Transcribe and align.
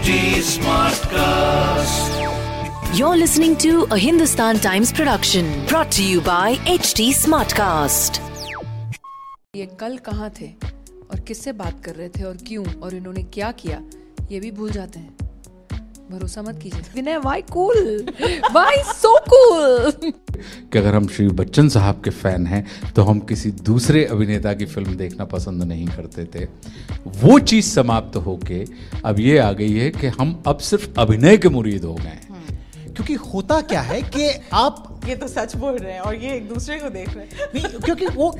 HT 0.00 0.40
Smartcast. 0.40 2.12
You're 2.98 3.16
listening 3.18 3.54
to 3.58 3.86
a 3.90 3.98
Hindustan 3.98 4.58
Times 4.58 4.92
production 4.92 5.66
brought 5.66 5.90
to 5.92 6.02
you 6.02 6.22
by 6.22 6.54
HD 6.64 7.12
Smartcast. 7.12 8.20
ये 9.56 9.66
कल 9.80 9.96
कहाँ 10.06 10.30
थे 10.40 10.46
और 11.10 11.20
किससे 11.28 11.52
बात 11.52 11.84
कर 11.84 11.94
रहे 11.94 12.08
थे 12.08 12.24
और 12.24 12.36
क्यों 12.48 12.64
और 12.80 12.94
इन्होंने 12.94 13.22
क्या 13.36 13.50
किया 13.62 13.82
ये 14.30 14.40
भी 14.40 14.50
भूल 14.60 14.70
जाते 14.72 14.98
हैं 15.00 15.19
भरोसा 16.10 16.42
मत 16.42 16.58
कीजिए। 16.62 16.82
Vinay 16.94 17.16
Waikul 17.52 18.12
why 18.52 18.82
so 18.84 19.14
cool 19.24 19.90
कि 20.02 20.78
अगर 20.78 20.94
हम 20.94 21.06
श्री 21.08 21.26
बच्चन 21.30 21.68
साहब 21.68 22.00
के 22.04 22.10
फ़ैन 22.12 22.46
हैं 22.46 22.92
तो 22.92 23.02
हम 23.02 23.20
किसी 23.20 23.50
दूसरे 23.62 24.04
अभिनेता 24.06 24.52
की 24.52 24.66
फ़िल्म 24.66 24.94
देखना 24.96 25.24
पसंद 25.24 25.62
नहीं 25.62 25.86
करते 25.86 26.24
थे। 26.24 26.44
वो 27.20 27.38
चीज़ 27.38 27.66
समाप्त 27.66 28.16
होके 28.16 28.64
अब 29.04 29.20
ये 29.20 29.38
आ 29.38 29.52
गई 29.52 29.72
है 29.72 29.90
कि 29.90 30.06
हम 30.18 30.42
अब 30.46 30.58
सिर्फ़ 30.60 30.88
अभिनय 30.98 31.36
के 31.36 31.48
मुरीद 31.48 31.84
हो 31.84 31.94
गए 31.94 32.04
हैं। 32.04 32.28
क्योंकि 32.96 33.14
होता 33.24 33.60
क्या 33.62 33.80
है 33.80 34.00
कि 34.02 34.28
आप 34.52 35.00
ये 35.08 35.16
तो 35.16 35.28
सच 35.28 35.56
बोल 35.56 35.76
रहे 35.76 35.92
हैं 35.92 36.00
और 36.00 36.14
ये 36.14 36.34
एक 36.36 36.48
दूसरे 36.48 36.78
को 36.78 36.88
देख 36.88 37.14
रहे 37.16 37.24
हैं। 37.24 37.48
नहीं 37.54 37.80
क्योंकि 37.80 38.06
वो 38.06 38.30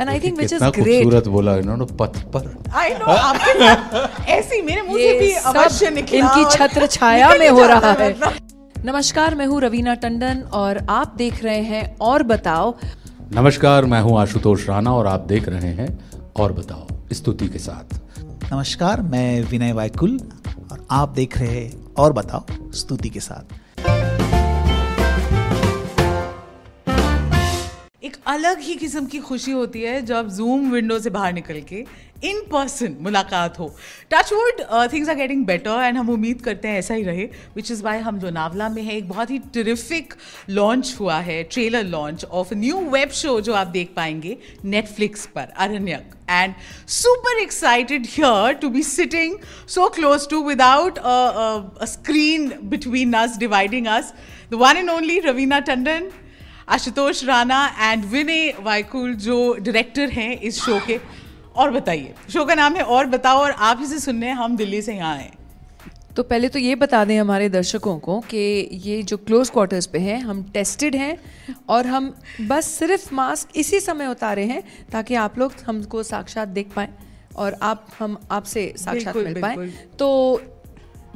and 0.00 0.08
I 0.08 0.20
think 0.20 0.38
which 0.38 0.52
is 0.52 0.62
great 0.64 1.04
खूबसूरत 1.04 1.26
बोला 1.28 1.56
इन्होंने 1.56 1.84
पथ 1.96 2.16
पर। 2.34 2.44
आई 2.74 2.94
नो 2.94 3.06
आपके 3.06 3.52
साथ 3.58 4.28
ऐसे 4.30 4.60
मेरे 4.62 4.82
मुँह 4.82 4.98
से 4.98 5.18
भी 5.18 5.32
अवश्य 5.32 5.90
निकला 5.90 6.18
इनकी 6.18 6.56
छत्र 6.56 6.86
छाया 6.88 7.28
में 7.38 7.48
हो 7.48 7.66
रहा 7.66 7.92
है। 8.00 8.14
नमस्कार 8.84 9.34
मैं 9.34 9.46
हूँ 9.46 9.60
रवीना 9.60 9.94
टंडन 10.04 10.42
और 10.54 10.84
आप 10.90 11.14
देख 11.18 11.42
रहे 11.44 11.62
हैं 11.62 11.96
और 12.00 12.22
बताओ। 12.32 12.74
नमस्कार 13.34 13.84
मैं 13.84 14.00
हूँ 14.02 14.18
आशुतोष 14.20 14.68
राणा 14.68 14.92
और 14.92 15.06
आप 15.06 15.26
देख 15.28 15.48
रहे 15.48 15.72
हैं 15.74 15.88
और 16.40 16.52
बताओ 16.52 16.86
स्तुति 17.12 17.48
के 17.48 17.58
साथ। 17.58 17.98
नमस्कार 18.52 19.02
मैं 19.02 19.42
विनय 19.42 19.72
वायकुल 19.72 20.18
और 20.72 20.86
आप 20.90 21.08
देख 21.14 21.38
रहे 21.38 21.60
हैं 21.60 21.94
और 21.94 22.12
बताओ 22.12 22.72
स्तुति 22.74 23.08
के 23.08 23.20
साथ। 23.20 23.58
एक 28.02 28.16
अलग 28.26 28.60
ही 28.60 28.74
किस्म 28.74 29.06
की 29.06 29.18
खुशी 29.18 29.52
होती 29.52 29.80
है 29.82 30.00
जब 30.06 30.28
जूम 30.36 30.70
विंडो 30.72 30.98
से 30.98 31.10
बाहर 31.10 31.32
निकल 31.32 31.60
के 31.68 31.84
इन 32.24 32.40
पर्सन 32.52 32.96
मुलाकात 33.00 33.58
हो। 33.58 33.66
Touchwood 34.10 34.60
things 34.92 35.08
are 35.08 35.14
getting 35.16 35.44
better 35.46 35.82
and 35.84 35.96
हम 35.96 36.08
उम्मीद 36.10 36.40
करते 36.42 36.68
हैं 36.68 36.78
ऐसा 36.78 36.94
ही 36.94 37.02
रहे 37.02 37.24
विच 37.56 37.70
इज़ 37.70 37.82
वाई 37.82 37.98
हम 37.98 38.20
लोनावला 38.20 38.68
में 38.68 38.82
है, 38.82 38.96
एक 38.96 39.08
बहुत 39.08 39.30
ही 39.30 39.38
टेरिफिक 39.54 40.14
लॉन्च 40.50 40.96
हुआ 41.00 41.18
है 41.18 41.42
trailer 41.42 41.84
launch 41.84 42.24
of 42.24 42.54
new 42.54 42.80
web 42.90 43.10
show 43.10 43.40
जो 43.40 43.54
आप 43.54 43.66
देख 43.66 43.92
पाएँगे 43.96 44.36
नेटफ्लिक्स 44.64 45.26
पर 45.34 45.52
Aranyak 45.56 46.14
and 46.30 46.54
super 46.96 47.42
excited 47.42 48.06
here 48.10 48.54
to 48.62 48.68
be 48.68 48.82
sitting 48.82 49.36
so 49.68 49.88
close 49.90 50.28
to 50.30 50.42
without 50.48 50.98
screen 51.88 52.52
between 52.64 53.12
us 53.12 53.38
screen 53.38 53.88
us 53.88 54.12
the 54.50 54.58
one 54.58 54.78
and 54.78 54.90
only 54.90 55.20
ravina 55.20 55.62
tandon 55.66 56.10
Ashutosh 56.70 57.24
Rana 57.24 57.64
and 57.80 58.04
Vinay 58.04 58.52
Waikul 58.60 59.14
जो 59.16 59.36
director 59.54 60.10
हैं 60.10 60.30
इस 60.40 60.60
show 60.60 60.78
के 60.86 60.98
और 61.56 61.70
बताइए। 61.70 62.14
Show 62.32 62.44
का 62.44 62.54
नाम 62.54 62.76
है 62.76 62.82
और 62.84 63.06
बताओ 63.08 63.38
और 63.38 63.50
आप 63.50 63.78
ही 63.80 63.86
से 63.86 63.98
सुनने 63.98 64.26
हैं, 64.26 64.34
हम 64.34 64.56
दिल्ली 64.56 64.82
से 64.82 64.94
यहाँ 64.94 65.16
आए 65.16 65.30
तो 66.16 66.22
पहले 66.22 66.48
तो 66.48 66.58
ये 66.58 66.74
बता 66.74 67.04
दें 67.04 67.18
हमारे 67.18 67.48
दर्शकों 67.48 67.98
को 67.98 68.18
कि 68.20 68.38
ये 68.84 69.02
जो 69.02 69.16
क्लोज 69.16 69.50
क्वार्टर्स 69.50 69.86
पे 69.86 69.98
हैं 69.98 70.20
हम 70.20 70.42
टेस्टेड 70.54 70.96
हैं 70.96 71.16
और 71.68 71.86
हम 71.86 72.14
बस 72.40 72.66
सिर्फ़ 72.68 73.14
मास्क 73.14 73.56
इसी 73.56 73.80
समय 73.80 74.06
उतारे 74.06 74.44
हैं 74.44 74.62
ताकि 74.92 75.14
आप 75.16 75.38
लोग 75.38 75.52
हमको 75.66 76.02
साक्षात 76.02 76.48
देख 76.48 76.72
पाएँ 76.76 76.88
और 77.36 77.56
आप 77.62 77.86
हम 77.98 78.18
आपसे 78.30 78.72
साक्षात 78.76 79.16
मिल 79.16 79.40
पाएँ। 79.42 79.70
तो 79.98 80.08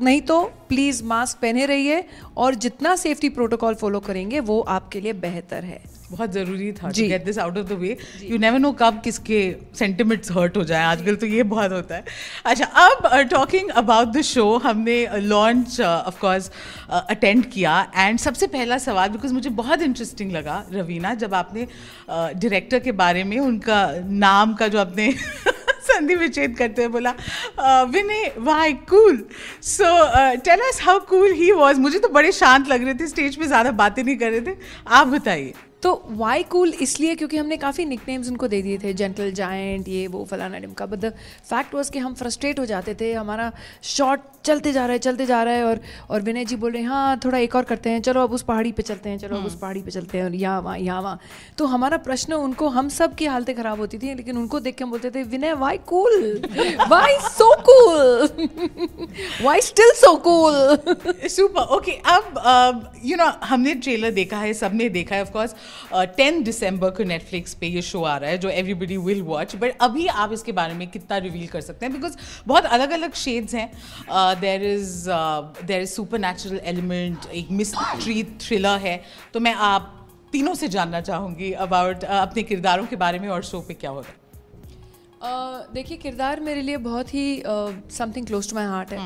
नहीं 0.00 0.20
तो 0.20 0.42
प्लीज़ 0.68 1.02
मास्क 1.04 1.38
पहने 1.38 1.66
रहिए 1.66 2.04
और 2.36 2.54
जितना 2.54 2.94
सेफ्टी 2.96 3.28
प्रोटोकॉल 3.30 3.74
फॉलो 3.74 4.00
करेंगे 4.00 4.40
वो 4.40 4.60
आपके 4.60 5.00
लिए 5.00 5.12
बेहतर 5.12 5.64
है। 5.64 5.82
बहुत 6.10 6.32
ज़रूरी 6.32 6.70
था 6.72 6.90
जी। 6.90 7.06
Get 7.08 7.24
this 7.24 7.38
out 7.38 7.58
of 7.58 7.66
the 7.66 7.72
way 7.72 7.96
you 8.22 8.38
never 8.38 8.58
know 8.58 8.72
कब 8.72 9.00
किसके 9.04 9.38
सेंटिमेंट्स 9.78 10.32
हर्ट 10.32 10.56
हो 10.56 10.64
जाए। 10.64 10.84
आजकल 10.84 11.16
तो 11.16 11.26
ये 11.26 11.42
बहुत 11.42 11.72
होता 11.72 11.96
है। 11.96 12.04
अच्छा 12.44 12.64
अब 12.64 13.28
टॉकिंग 13.30 13.70
अबाउट 13.70 14.08
द 14.08 14.20
शो 14.22 14.56
हमने 14.64 15.06
लॉन्च 15.20 15.80
ऑफ़ 15.80 16.20
कोर्स 16.20 16.50
अटेंड 16.90 17.44
किया। 17.52 17.80
एंड 17.96 18.18
सबसे 18.18 18.46
पहला 18.46 18.78
सवाल 18.78 19.08
बिकॉज़ 19.08 19.34
मुझे 19.34 19.50
बहुत 19.62 19.82
इंटरेस्टिंग 19.82 20.32
लगा 20.32 20.64
रवीना 20.72 21.14
जब 21.14 21.34
आपने 21.34 21.66
डायरेक्टर 22.10 22.78
uh, 22.78 22.84
के 22.84 22.92
बारे 22.92 23.24
में 23.24 23.38
उनका 23.38 23.90
नाम 24.04 24.54
का 24.54 24.68
जो 24.68 24.78
आपने 24.78 25.12
संधि 25.84 26.14
विच्छेद 26.14 26.56
करते 26.58 26.84
हुए 26.84 26.92
बोला 26.92 27.14
Vinay 27.86 28.32
Waikul 28.90 29.24
so 29.64 29.92
tell 30.44 30.60
us 30.68 30.80
how 30.82 30.98
cool 31.08 31.32
he 31.34 31.50
was 31.52 31.80
मुझे 31.80 31.98
तो 31.98 32.08
बड़े 32.10 32.32
शांत 32.32 32.68
लग 32.68 32.84
रहे 32.84 32.94
थे 32.94 33.06
स्टेज 33.06 33.36
पे 33.36 33.46
ज़्यादा 33.46 33.70
बातें 33.74 34.02
नहीं 34.02 34.16
कर 34.16 34.30
रहे 34.30 34.40
थे। 34.42 34.56
आप 34.88 35.06
बताइए। 35.06 35.52
तो 35.84 35.90
वाई 36.10 36.42
कूल 36.42 36.72
इसलिए 36.82 37.14
क्योंकि 37.14 37.36
हमने 37.36 37.56
काफ़ी 37.58 37.84
निकनेम्स 37.84 38.28
उनको 38.28 38.48
दे 38.48 38.60
दिए 38.62 38.78
थे 38.78 38.92
जेंटल 38.94 39.32
जाइंट 39.32 39.88
ये 39.88 40.06
वो 40.08 40.24
फलाना 40.24 40.58
डिमका 40.58 40.86
बट 40.86 40.98
द 40.98 41.12
फैक्ट 41.44 41.74
वॉज़ 41.74 41.90
कि 41.90 41.98
हम 41.98 42.14
फ्रस्ट्रेट 42.14 42.58
हो 42.58 42.64
जाते 42.66 42.94
थे 43.00 43.12
हमारा 43.12 43.50
शॉट 43.86 44.20
चलते 44.44 44.72
जा 44.72 44.84
रहा 44.86 44.92
है 44.92 44.98
चलते 44.98 45.26
जा 45.26 45.42
रहा 45.42 45.54
है 45.54 45.64
और 45.64 45.80
और 46.10 46.22
विनय 46.22 46.44
जी 46.44 46.56
बोल 46.56 46.72
रहे 46.72 46.82
हैं 46.82 46.88
हाँ 46.88 47.18
थोड़ा 47.24 47.38
एक 47.38 47.56
और 47.56 47.64
करते 47.64 47.90
हैं 47.90 48.00
चलो 48.02 48.22
अब 48.22 48.32
उस 48.32 48.42
पहाड़ी 48.42 48.72
पे 48.72 48.82
चलते 48.82 49.10
हैं 49.10 49.18
चलो 49.18 49.36
अब 49.36 49.44
उस 49.44 49.58
पहाड़ी 49.58 49.82
पे 49.82 49.90
चलते 49.90 50.18
हैं 50.18 50.24
और 50.24 50.34
यहाँ 50.34 50.60
वहाँ 50.60 50.78
यहाँ 50.78 51.02
वहाँ। 51.02 51.18
तो 51.58 51.66
हमारा 51.66 51.96
प्रश्न 51.98 52.32
उनको 52.34 52.68
हम 52.68 52.88
सब 52.90 53.14
की 53.14 53.26
हालतें 53.26 53.54
ख़राब 53.54 53.80
होती 53.80 53.98
थी 53.98 54.14
लेकिन 54.14 54.36
उनको 54.36 54.60
देख 54.60 54.76
के 54.76 54.84
हम 54.84 54.90
बोलते 54.90 55.10
थे 55.10 55.22
Vinay 55.26 55.52
Waikul 55.86 56.42
why 56.88 57.18
so 57.28 57.54
cool 57.62 58.48
why 59.44 59.60
still 59.60 59.92
so 59.96 60.14
cool 60.26 61.28
super 61.28 61.74
okay 61.76 61.92
अब 62.08 62.92
यू 63.04 63.16
नो 63.16 63.30
हमने 63.44 63.74
ट्रेलर 63.76 64.10
देखा 64.14 64.38
है 64.38 64.52
सबने 64.54 64.88
देखा 64.90 65.14
है 65.14 65.22
ऑफ़ 65.22 65.32
कोर्स 65.32 65.54
टेन 65.94 66.42
दिसंबर 66.44 66.90
को 66.90 67.04
नेटफ्लिक्स 67.04 67.54
पे 67.54 67.66
ये 67.66 67.82
शो 67.82 68.02
आ 68.02 68.16
रहा 68.16 68.30
है 68.30 68.38
जो 68.38 68.48
एवरीबडी 68.50 68.96
विल 68.98 69.22
वॉच 69.22 69.56
बट 69.56 69.76
अभी 69.82 70.06
आप 70.06 70.32
इसके 70.32 70.52
बारे 70.52 70.74
में 70.74 70.86
कितना 70.90 71.18
रिवील 71.18 71.46
कर 71.46 71.60
सकते 71.60 71.86
हैं? 71.86 71.94
बिकॉज़ 71.94 72.16
बहुत 72.46 72.64
अलग 72.66 72.90
अलग 72.90 73.14
शेड्स 73.14 73.54
हैं 73.54 73.70
there 74.40 74.64
is 74.64 75.04
there 75.10 75.82
is 75.82 75.90
supernatural 76.18 76.60
element 76.64 77.26
एक 77.26 77.50
मिस्ट्री 77.50 78.22
थ्रिलर 78.40 78.78
है। 78.78 79.00
तो 79.34 79.40
मैं 79.40 79.54
आप 79.54 79.90
तीनों 80.32 80.54
से 80.54 80.68
जानना 80.68 81.00
चाहूँगी 81.00 81.52
अबाउट 81.52 81.96
uh, 81.96 82.04
अपने 82.04 82.42
किरदारों 82.42 82.86
के 82.86 82.96
बारे 82.96 83.18
में 83.18 83.28
और 83.28 83.42
शो 83.44 83.60
पे 83.60 83.74
क्या 83.74 83.90
हो 83.90 84.00
है। 84.00 84.14
Uh, 84.14 84.23
देखिए 85.74 85.96
किरदार 85.96 86.40
मेरे 86.40 86.62
लिए 86.62 86.76
बहुत 86.76 87.14
ही 87.14 87.42
something 87.90 88.26
close 88.26 88.50
to 88.50 88.56
my 88.56 88.64
heart 88.64 88.90
है। 88.90 88.98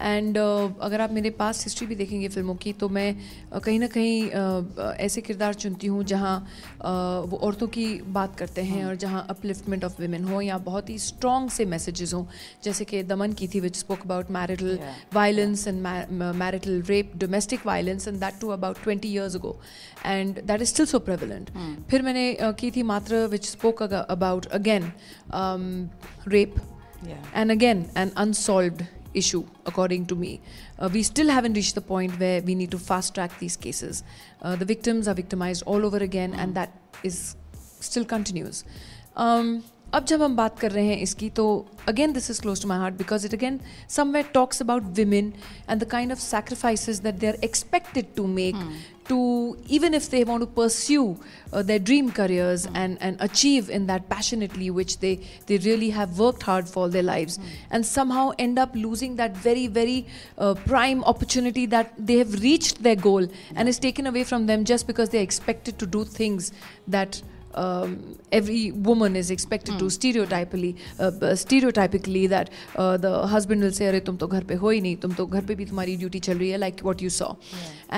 एंड 0.00 0.38
uh, 0.38 0.72
अगर 0.80 1.00
आप 1.00 1.12
मेरे 1.12 1.30
पास 1.30 1.64
हिस्ट्री 1.64 1.86
भी 1.86 1.94
देखेंगे 1.94 2.28
फ़िल्मों 2.28 2.54
की 2.54 2.72
तो 2.72 2.88
मैं 2.88 3.16
uh, 3.52 3.64
कहीं 3.64 3.80
ना 3.80 3.86
कहीं 3.86 4.30
uh, 4.30 4.92
ऐसे 4.92 5.20
किरदार 5.20 5.54
चुनती 5.54 5.86
हूँ 5.86 6.04
जहाँ 6.04 6.46
uh, 6.78 7.30
वो 7.30 7.36
औरतों 7.36 7.68
की 7.68 8.02
बात 8.02 8.36
करते 8.36 8.62
हैं 8.62 8.84
और 8.84 8.96
जहाँ 8.96 9.26
अपलिफ्टमेंट 9.30 9.84
ऑफ़ 9.84 10.02
वुमेन 10.02 10.24
हो 10.24 10.40
या 10.40 10.58
बहुत 10.58 10.90
ही 10.90 10.98
स्ट्रॉन्ग 10.98 11.50
से 11.50 11.64
मैसेजेस 11.64 12.14
हों। 12.14 12.26
जैसे 12.64 12.84
कि 12.84 13.02
दमन 13.02 13.32
की 13.32 13.48
थी 13.48 13.60
which 13.60 13.76
spoke 13.76 14.00
about 14.02 14.30
marital 14.30 14.78
violence 15.14 15.68
and 15.68 15.82
ma- 15.86 16.34
marital 16.42 16.90
rape, 16.90 17.24
domestic 17.24 17.62
violence, 17.66 18.08
and 18.08 18.20
that 18.22 18.40
too 18.40 18.52
about 18.58 18.84
20 18.88 19.16
years 19.18 19.56
and 20.06 20.42
that 20.44 20.62
is 20.62 20.68
still 20.68 20.86
so 20.86 20.98
so 20.98 21.04
prevalent. 21.04 21.50
फिर 21.90 22.02
मैंने 22.02 22.38
uh, 22.42 22.58
की 22.58 22.70
थी 22.70 22.82
Maatr 22.82 23.26
which 23.26 23.44
spoke 23.44 23.82
about 23.82 24.46
again 24.46 24.82
um, 25.62 25.90
rape 26.36 26.58
Yeah. 27.10 27.22
and 27.34 27.50
again 27.50 27.78
an 28.02 28.12
unsolved 28.24 28.82
issue 29.20 29.44
according 29.70 30.06
to 30.10 30.14
me. 30.14 30.28
Uh, 30.78 30.88
we 30.92 31.02
still 31.02 31.28
haven't 31.36 31.54
reached 31.60 31.74
the 31.74 31.80
point 31.88 32.18
where 32.20 32.40
we 32.42 32.54
need 32.54 32.70
to 32.74 32.78
fast 32.78 33.14
track 33.16 33.38
these 33.40 33.56
cases. 33.56 34.02
Uh, 34.40 34.56
the 34.56 34.64
victims 34.64 35.08
are 35.08 35.14
victimized 35.14 35.62
all 35.66 35.84
over 35.88 35.98
again 35.98 36.34
and 36.34 36.54
that 36.60 36.70
is 37.10 37.36
still 37.80 38.04
continues. 38.04 38.64
Um, 39.16 39.64
अब 39.94 40.04
जब 40.06 40.22
हम 40.22 40.36
बात 40.36 40.58
कर 40.58 40.70
रहे 40.72 40.86
हैं 40.86 40.96
इसकी 41.02 41.28
तो 41.36 41.44
again 41.88 42.12
this 42.12 42.30
is 42.30 42.40
close 42.42 42.62
to 42.62 42.68
my 42.68 42.78
heart 42.78 42.94
because 42.98 43.26
it 43.26 43.34
again 43.34 43.60
somewhere 43.96 44.30
talks 44.34 44.62
about 44.62 44.84
women 44.96 45.32
and 45.70 45.80
the 45.80 45.88
kind 45.90 46.12
of 46.12 46.20
sacrifices 46.32 47.00
that 47.06 47.20
they 47.20 47.30
are 47.32 47.38
expected 47.48 48.14
to 48.16 48.26
make 48.26 48.56
to 49.08 49.18
even 49.68 49.94
if 49.94 50.08
they 50.10 50.22
want 50.24 50.42
to 50.42 50.46
pursue 50.46 51.18
uh, 51.52 51.62
their 51.62 51.78
dream 51.78 52.10
careers 52.10 52.66
mm. 52.66 52.76
and, 52.76 52.98
and 53.00 53.16
achieve 53.20 53.68
in 53.68 53.86
that 53.86 54.08
passionately 54.08 54.70
which 54.70 54.98
they 55.00 55.12
they 55.46 55.58
really 55.58 55.90
have 55.90 56.18
worked 56.18 56.44
hard 56.50 56.68
for 56.68 56.88
their 56.88 57.02
lives 57.02 57.38
mm. 57.38 57.44
and 57.70 57.84
somehow 57.84 58.30
end 58.38 58.58
up 58.58 58.70
losing 58.74 59.16
that 59.16 59.36
very 59.48 59.66
very 59.66 60.06
uh, 60.38 60.54
prime 60.70 61.04
opportunity 61.04 61.66
that 61.66 61.92
they 61.98 62.18
have 62.18 62.40
reached 62.42 62.82
their 62.82 62.96
goal 62.96 63.28
and 63.56 63.68
is 63.68 63.78
taken 63.78 64.06
away 64.06 64.24
from 64.24 64.46
them 64.46 64.64
just 64.64 64.86
because 64.86 65.08
they're 65.10 65.28
expected 65.30 65.78
to 65.78 65.86
do 65.86 66.04
things 66.04 66.52
that 66.86 67.22
um, 67.55 68.15
every 68.31 68.71
woman 68.71 69.15
is 69.15 69.29
expected 69.31 69.79
to 69.79 69.85
stereotypically 69.85 70.75
uh, 70.99 71.09
b- 71.21 71.31
stereotypically 71.43 72.27
that 72.29 72.49
uh, 72.75 72.97
the 72.97 73.11
husband 73.27 73.63
will 73.63 73.71
say 73.77 73.87
अरे 73.91 73.99
तुम 74.09 74.17
तो 74.23 74.27
घर 74.27 74.43
पे 74.51 74.55
हो 74.63 74.69
ही 74.69 74.81
नहीं 74.81 74.95
तुम 75.05 75.13
तो 75.19 75.25
घर 75.25 75.45
पे 75.45 75.55
भी 75.55 75.65
तुम्हारी 75.65 75.95
ड्यूटी 76.03 76.19
चल 76.27 76.37
रही 76.37 76.49
है 76.49 76.57
like 76.65 76.83
what 76.89 77.01
you 77.05 77.09
saw 77.15 77.29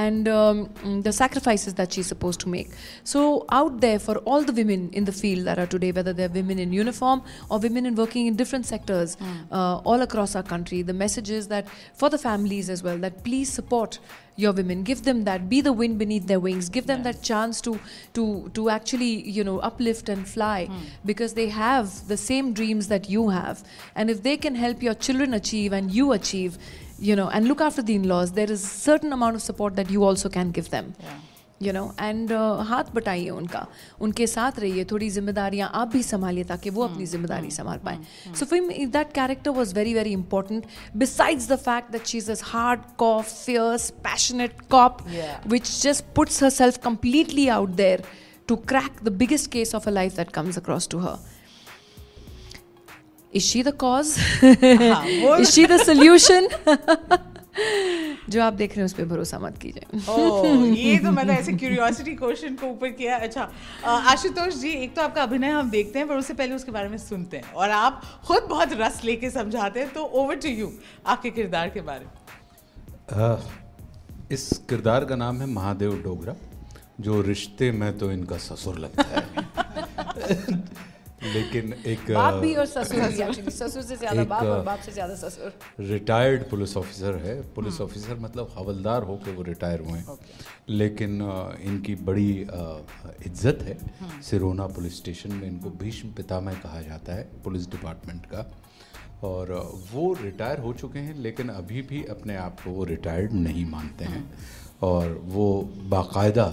and 0.03 0.27
um, 0.35 0.61
mm, 0.83 1.03
the 1.07 1.11
sacrifices 1.11 1.73
that 1.81 1.91
she's 1.97 2.07
supposed 2.13 2.39
to 2.45 2.49
make 2.55 2.69
so 3.13 3.23
out 3.59 3.81
there 3.81 3.99
for 4.05 4.15
all 4.19 4.47
the 4.51 4.55
women 4.61 4.87
in 5.01 5.09
the 5.11 5.15
field 5.19 5.45
that 5.51 5.59
are 5.65 5.67
today 5.75 5.91
whether 5.99 6.13
they're 6.21 6.35
women 6.39 6.59
in 6.67 6.71
uniform 6.79 7.21
or 7.49 7.59
women 7.67 7.85
in 7.91 7.95
working 8.03 8.27
in 8.27 8.35
different 8.43 8.65
sectors 8.71 9.17
uh, 9.51 9.75
all 9.93 10.07
across 10.07 10.35
our 10.35 10.47
country 10.53 10.81
the 10.93 10.97
message 11.03 11.29
is 11.41 11.47
that 11.55 11.67
for 12.03 12.09
the 12.17 12.21
families 12.29 12.69
as 12.77 12.83
well 12.89 12.97
that 13.07 13.23
please 13.29 13.51
support 13.61 13.99
your 14.36 14.52
women. 14.52 14.82
Give 14.82 15.02
them 15.04 15.24
that. 15.24 15.48
Be 15.48 15.60
the 15.60 15.72
wind 15.72 15.98
beneath 15.98 16.26
their 16.26 16.40
wings. 16.40 16.68
Give 16.68 16.86
them 16.86 17.02
that 17.04 17.22
chance 17.22 17.60
to 17.62 17.78
to 18.14 18.50
to 18.54 18.68
actually 18.70 19.28
you 19.38 19.44
know 19.44 19.58
uplift 19.60 20.08
and 20.08 20.26
fly 20.28 20.66
hmm. 20.66 20.78
because 21.04 21.34
they 21.34 21.48
have 21.48 22.08
the 22.08 22.16
same 22.16 22.52
dreams 22.52 22.88
that 22.88 23.08
you 23.08 23.28
have. 23.28 23.62
And 23.94 24.10
if 24.10 24.22
they 24.22 24.36
can 24.36 24.54
help 24.54 24.82
your 24.82 24.94
children 24.94 25.34
achieve 25.34 25.72
and 25.72 25.90
you 25.90 26.12
achieve 26.12 26.58
you 26.98 27.16
know 27.16 27.28
and 27.28 27.48
look 27.48 27.60
after 27.60 27.82
the 27.82 27.94
in-laws 27.94 28.32
there 28.32 28.50
is 28.50 28.62
a 28.62 28.66
certain 28.66 29.12
amount 29.12 29.34
of 29.34 29.42
support 29.42 29.74
that 29.76 29.90
you 29.90 30.04
also 30.04 30.28
can 30.28 30.50
give 30.52 30.70
them 30.70 30.94
you 31.62 31.72
know 31.72 31.84
and 32.00 32.32
हाथ 32.68 32.84
बटाइए 32.94 33.28
उनका। 33.30 33.66
उनके 34.00 34.26
साथ 34.26 34.58
रहिए 34.60 34.84
थोड़ी 34.90 35.08
जिम्मेदारियाँ 35.10 35.70
आप 35.74 35.88
भी 35.88 36.02
संभालिए 36.02 36.44
ताकि 36.44 36.70
वो 36.70 36.82
अपनी 36.82 36.94
हम्म, 36.94 37.06
ज़िम्मेदारी 37.06 37.40
हम्म, 37.40 37.54
संभाल 37.54 37.78
पाए। 37.84 38.34
So 38.38 38.46
film 38.46 38.86
that 38.92 39.12
character 39.14 39.50
was 39.50 39.74
very 39.74 39.94
very 39.94 40.12
important 40.12 40.66
besides 40.96 41.48
the 41.48 41.56
fact 41.58 41.92
that 41.92 42.06
she 42.06 42.18
is 42.18 42.30
as 42.30 42.42
hard 42.46 42.80
core 42.98 43.32
fierce 43.44 43.90
passionate 44.04 44.60
cop 44.70 44.98
which 45.46 45.70
just 45.82 46.04
puts 46.16 46.42
herself 46.50 46.78
completely 46.84 47.48
out 47.48 47.70
there 47.82 48.04
to 48.48 48.56
crack 48.72 49.04
the 49.04 49.12
biggest 49.18 49.50
case 49.50 49.74
of 49.74 49.88
a 49.88 49.92
life 49.92 50.16
that 50.16 50.30
comes 50.30 50.58
across 50.58 50.88
to 50.88 50.98
her 50.98 51.18
is 53.32 53.44
she 53.44 53.62
the 53.62 53.72
cause 53.76 54.16
is 54.44 55.50
she 55.50 55.66
the 55.66 55.76
solution 55.82 56.48
जो 58.34 58.42
आप 58.42 58.52
देख 58.52 58.70
रहे 58.70 58.80
हैं 58.80 58.84
उस 58.86 58.92
पर 58.92 59.04
भरोसा 59.06 59.38
मत 59.38 59.58
कीजिए। 59.62 59.84
ओह 60.10 60.46
ये 60.76 60.98
तो 60.98 61.10
मतलब 61.12 61.30
ऐसे 61.30 61.52
क्यूरियोसिटी 61.54 62.14
क्वेश्चन 62.16 62.54
को 62.54 62.66
ऊपर 62.66 62.90
किया। 62.92 63.16
अच्छा 63.18 63.42
आशुतोष 63.84 64.54
जी 64.54 64.70
एक 64.70 64.94
तो 64.96 65.02
आपका 65.02 65.22
अभिनय 65.22 65.50
हम 65.50 65.70
देखते 65.70 65.98
हैं 65.98 66.08
पर 66.08 66.16
उससे 66.16 66.34
पहले 66.34 66.54
उसके 66.54 66.72
बारे 66.72 66.88
में 66.88 66.98
सुनते 66.98 67.36
हैं। 67.36 67.52
और 67.52 67.70
आप 67.72 68.02
खुद 68.24 68.42
बहुत 68.48 68.72
रस 68.80 69.00
लेके 69.04 69.30
समझाते 69.30 69.80
हैं 69.80 69.92
तो 69.92 70.04
ओवर 70.14 70.36
टू 70.36 70.48
यू 70.50 70.72
आपके 71.06 71.30
किरदार 71.30 71.68
के 71.68 71.80
बारे 71.82 72.04
में। 72.04 72.12
इस 74.32 74.48
किरदार 74.68 75.04
का 75.04 75.16
नाम 75.16 75.40
है 75.40 75.46
महादेव 75.46 75.92
डोगरा 76.04 76.34
जो 77.00 77.20
रिश्ते 77.22 77.70
में 77.72 77.98
तो 77.98 78.10
इनका 78.12 78.36
ससुर 78.38 78.78
लगता 78.78 79.02
है। 79.10 79.22
लेकिन 81.26 81.74
एक 81.86 82.10
बाप 82.10 82.34
भी 82.34 82.54
और 82.54 82.66
ससुर 82.66 83.00
भी 83.00 83.16
actually. 83.16 83.50
ससुर 83.58 83.82
से 83.82 83.96
ज़्यादा 83.96 84.24
बाप 84.24 84.42
और 84.44 84.62
बाप 84.64 84.80
से 84.80 84.92
ज़्यादा 84.92 85.14
ससुर। 85.16 85.52
रिटायर्ड 85.80 86.42
पुलिस 86.50 86.76
ऑफिसर 86.76 87.16
है। 87.16 87.40
पुलिस 87.54 87.80
ऑफिसर 87.80 88.18
मतलब 88.20 88.52
हवलदार 88.58 89.02
होकर 89.02 89.30
वो 89.30 89.42
रिटायर 89.42 89.80
हुए 89.80 89.98
हैं। 89.98 90.18
लेकिन 90.70 91.22
इनकी 91.64 91.94
बड़ी 92.04 92.30
इज़्ज़त 92.40 93.62
है। 93.62 93.78
सिरोना 94.22 94.66
पुलिस 94.76 94.96
स्टेशन 94.96 95.32
में 95.32 95.46
इनको 95.48 95.70
भीष्म 95.82 96.08
पितामह 96.12 96.54
कहा 96.62 96.82
जाता 96.82 97.14
है 97.14 97.28
पुलिस 97.44 97.70
डिपार्टमेंट 97.70 98.26
का। 98.26 98.50
और 99.24 99.52
वो 99.92 100.12
रिटायर 100.22 100.58
हो 100.60 100.72
चुके 100.72 100.98
हैं 100.98 101.14
लेकिन 101.18 101.48
अभी 101.48 101.82
भी 101.82 102.02
अपने 102.10 102.36
आप 102.36 102.60
को 102.60 102.70
वो 102.70 102.84
रिटायर्ड 102.84 103.32
नहीं 103.32 103.64
मानते 103.66 104.04
हैं। 104.04 104.22
और 104.84 105.20
वो 105.24 105.46
बाकायदा 105.88 106.46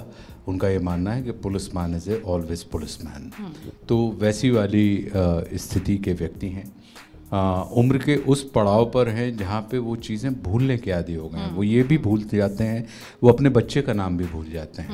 उनका 0.48 0.70
ये 0.70 0.80
मानना 0.80 1.12
है 1.14 1.24
कि 1.24 1.32
policeman 1.76 1.96
is 1.96 2.10
a 2.12 2.22
always 2.26 2.64
policeman. 3.06 3.32
तो 3.90 3.98
वैसी 4.20 4.50
वाली 4.50 5.10
स्थिति 5.56 5.98
के 5.98 6.14
व्यक्ति 6.14 6.50
हैं। 6.50 6.72
आ, 7.32 7.62
उम्र 7.62 7.98
के 7.98 8.16
उस 8.28 8.44
पड़ाव 8.52 8.86
पर 8.86 9.08
हैं 9.10 9.36
जहाँ 9.38 9.62
पे 9.62 9.78
वो 9.78 9.96
चीज़ें 9.98 10.32
भूलने 10.44 10.78
के 10.78 10.92
आदि 10.92 11.14
हो 11.14 11.28
गए 11.30 11.40
हैं। 11.40 11.52
वो 11.54 11.64
ये 11.64 11.84
भी 11.84 11.98
भूल 11.98 12.24
जाते 12.34 12.64
हैं 12.64 12.86
वो 13.24 13.30
अपने 13.30 13.50
बच्चे 13.50 13.82
का 13.82 13.94
नाम 13.94 14.18
भी 14.18 14.26
भूल 14.26 14.50
जाते 14.54 14.82
हैं। 14.82 14.90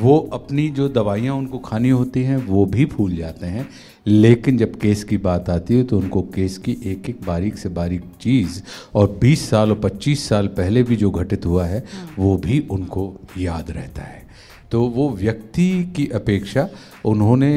वो 0.00 0.18
अपनी 0.32 0.68
जो 0.68 0.88
दवाइयाँ 0.88 1.34
उनको 1.36 1.58
खानी 1.58 1.88
होती 1.90 2.22
हैं 2.22 2.36
वो 2.46 2.64
भी 2.66 2.86
भूल 2.86 3.16
जाते 3.16 3.46
हैं। 3.46 3.68
लेकिन 4.06 4.58
जब 4.58 4.74
केस 4.76 5.04
की 5.04 5.16
बात 5.18 5.50
आती 5.50 5.74
है 5.74 5.84
तो 5.84 5.98
उनको 5.98 6.22
केस 6.34 6.58
की 6.58 6.76
एक 6.84 7.08
एक 7.08 7.20
बारीक 7.26 7.58
से 7.58 7.68
बारीक 7.68 8.04
चीज़ 8.20 8.62
और 8.94 9.18
20 9.20 9.48
साल 9.50 9.70
और 9.70 9.80
25 9.80 10.28
साल 10.28 10.46
पहले 10.48 10.82
भी 10.82 10.96
जो 10.96 11.10
घटित 11.10 11.46
हुआ 11.46 11.66
है 11.66 11.84
वो 12.18 12.36
भी 12.36 12.58
उनको 12.70 13.12
याद 13.38 13.70
रहता 13.70 14.02
है। 14.02 14.26
तो 14.70 14.82
वो 14.88 15.08
व्यक्ति 15.10 15.92
की 15.96 16.06
अपेक्षा 16.14 16.68
उन्होंने 17.04 17.52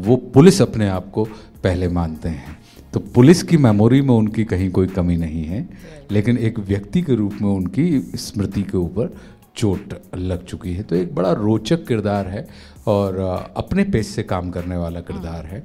वो 0.00 0.16
पुलिस 0.34 0.62
अपने 0.62 0.88
आप 0.88 1.10
को 1.10 1.24
पहले 1.64 1.88
मानते 1.88 2.28
हैं। 2.28 2.61
तो 2.94 3.00
पुलिस 3.14 3.42
की 3.42 3.56
मेमोरी 3.56 4.00
में 4.02 4.14
उनकी 4.14 4.44
कहीं 4.44 4.70
कोई 4.70 4.86
कमी 4.86 5.16
नहीं 5.16 5.44
है 5.44 5.68
लेकिन 6.10 6.38
एक 6.38 6.58
व्यक्ति 6.58 7.02
के 7.02 7.14
रूप 7.14 7.36
में 7.42 7.48
उनकी 7.48 8.00
स्मृति 8.00 8.62
के 8.62 8.76
ऊपर 8.78 9.14
चोट 9.56 9.94
लग 10.16 10.44
चुकी 10.44 10.72
है। 10.74 10.82
तो 10.82 10.96
एक 10.96 11.14
बड़ा 11.14 11.32
रोचक 11.32 11.86
किरदार 11.86 12.26
है 12.26 12.46
और 12.86 13.18
अपने 13.56 13.84
पेश 13.84 14.06
से 14.06 14.22
काम 14.22 14.50
करने 14.50 14.76
वाला 14.76 15.00
किरदार 15.00 15.44
है। 15.44 15.64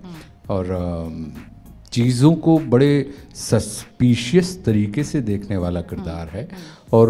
और 0.50 0.66
चीज़ों 1.92 2.34
को 2.36 2.58
बड़े 2.60 3.10
सस्पिशियस 3.36 4.64
तरीके 4.66 5.04
से 5.04 5.22
देखने 5.22 5.58
वाला 5.58 5.82
किरदार 5.82 6.28
है। 6.28 6.48
और 6.94 7.10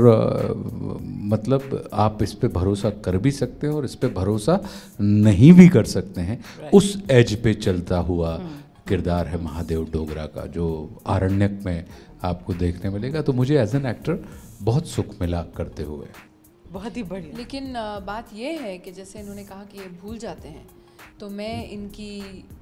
मतलब 1.02 1.90
आप 1.94 2.24
इस 2.24 2.34
पे 2.34 2.48
भरोसा 2.48 2.90
कर 3.06 3.18
भी 3.18 3.32
सकते 3.32 3.68
हैं 3.68 3.74
और 3.74 3.86
इस 3.86 3.96
पे 3.96 4.08
भरोसा 4.08 4.60
नहीं 5.02 5.52
भी 5.54 5.68
कर 5.68 5.84
सकते 5.86 6.22
हैं। 6.22 6.40
उस 6.74 6.98
एज 7.12 7.36
पे 7.42 7.54
चलता 7.54 7.98
हुआ 7.98 8.40
किरदार 8.88 9.28
है 9.28 9.42
महादेव 9.44 9.84
डोगरा 9.94 10.26
का 10.36 10.46
जो 10.56 10.66
आरण्यक 11.08 11.60
में 11.66 11.86
आपको 12.24 12.54
देखने 12.54 12.90
मिलेगा। 12.90 13.22
तो 13.22 13.34
मुझे 13.34 13.60
एज 13.62 13.76
एन 13.76 13.86
एक्टर 13.86 14.24
बहुत 14.62 14.88
सुख 14.88 15.14
मिला 15.22 15.42
करते 15.58 15.84
हुए। 15.84 16.08
बहुत 16.72 16.98
ही 16.98 17.04
बढ़िया। 17.04 17.38
लेकिन 17.38 17.74
बात 18.06 18.34
यह 18.34 18.62
है 18.62 18.78
कि 18.78 18.92
जैसे 18.92 19.20
इन्होंने 19.20 19.44
कहा 19.44 19.64
कि 19.64 19.78
ये 19.80 19.88
भूल 20.02 20.18
जाते 20.18 20.48
हैं 20.48 20.68
तो 21.20 21.30
मैं 21.30 21.70
इनकी 21.70 22.12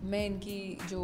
मैं 0.03 0.25
इनकी 0.25 0.77
जो 0.89 0.99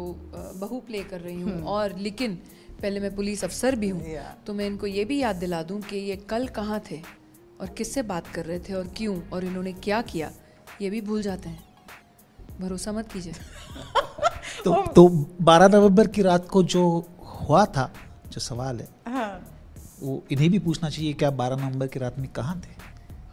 बहू 0.60 0.78
प्ले 0.80 1.02
कर 1.04 1.20
रही 1.20 1.40
हूँ 1.40 1.62
और 1.66 1.96
लेकिन 1.98 2.34
पहले 2.82 3.00
मैं 3.00 3.14
पुलिस 3.16 3.44
अफसर 3.44 3.76
भी 3.76 3.88
हूँ 3.88 4.02
तो 4.46 4.54
मैं 4.54 4.66
इनको 4.66 4.86
ये 4.86 5.04
भी 5.04 5.18
याद 5.18 5.36
दिला 5.36 5.62
दूँ 5.62 5.80
कि 5.80 5.96
ये 5.96 6.16
कल 6.30 6.46
कहाँ 6.56 6.80
थे 6.90 7.00
और 7.60 7.68
किससे 7.68 8.02
बात 8.02 8.26
कर 8.26 8.44
रहे 8.46 8.58
थे 8.58 8.74
और 8.74 8.92
क्यों 8.96 9.20
और 9.32 9.44
इन्होंने 9.44 9.72
क्या 9.72 10.00
किया 10.02 10.32
ये 10.82 10.90
भी 10.90 11.00
भूल 11.00 11.22
जाते 11.22 11.48
हैं। 11.48 11.64
भरोसा 12.60 12.92
मत 12.92 13.12
कीजिए। 13.12 13.32
तो 14.64 14.74
तो 14.96 15.08
12 15.42 15.74
नवंबर 15.74 16.06
की 16.06 16.22
रात 16.22 16.48
को 16.48 16.62
जो 16.74 16.82
हुआ 17.48 17.64
था 17.66 17.90
जो 18.32 18.40
सवाल 18.40 18.80
है 18.80 18.88
हाँ। 19.08 19.30
वो 20.02 20.22
इन्हें 20.32 20.50
भी 20.50 20.58
पूछना 20.58 20.90
चाहिए 20.90 21.12
कि 21.12 21.24
आप 21.24 21.36
12 21.38 21.60
नवंबर 21.60 21.86
की 21.86 21.98
रात 21.98 22.18
में 22.18 22.28
कहाँ 22.32 22.60
थे? 22.60 22.80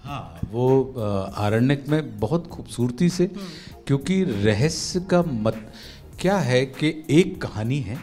हाँ 0.04 0.39
वो 0.51 0.94
आरण्यक 1.38 1.86
में 1.89 2.19
बहुत 2.19 2.48
खूबसूरती 2.48 3.10
से 3.10 3.27
क्योंकि 3.88 4.24
रहस्य 4.24 5.00
का 5.00 5.21
मत 5.21 5.71
क्या 6.21 6.38
है 6.38 6.66
कि 6.66 7.06
एक 7.10 7.42
कहानी 7.42 7.80
है 7.80 7.98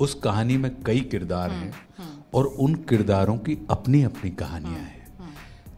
उस 0.00 0.14
कहानी 0.14 0.56
में 0.56 0.70
कई 0.82 1.00
किरदार 1.00 1.50
हैं 1.50 1.72
और 2.34 2.46
उन 2.46 2.74
किरदारों 2.88 3.36
की 3.38 3.58
अपनी 3.70 4.02
अपनी 4.02 4.30
कहानियाँ 4.30 4.80
हैं। 4.80 4.93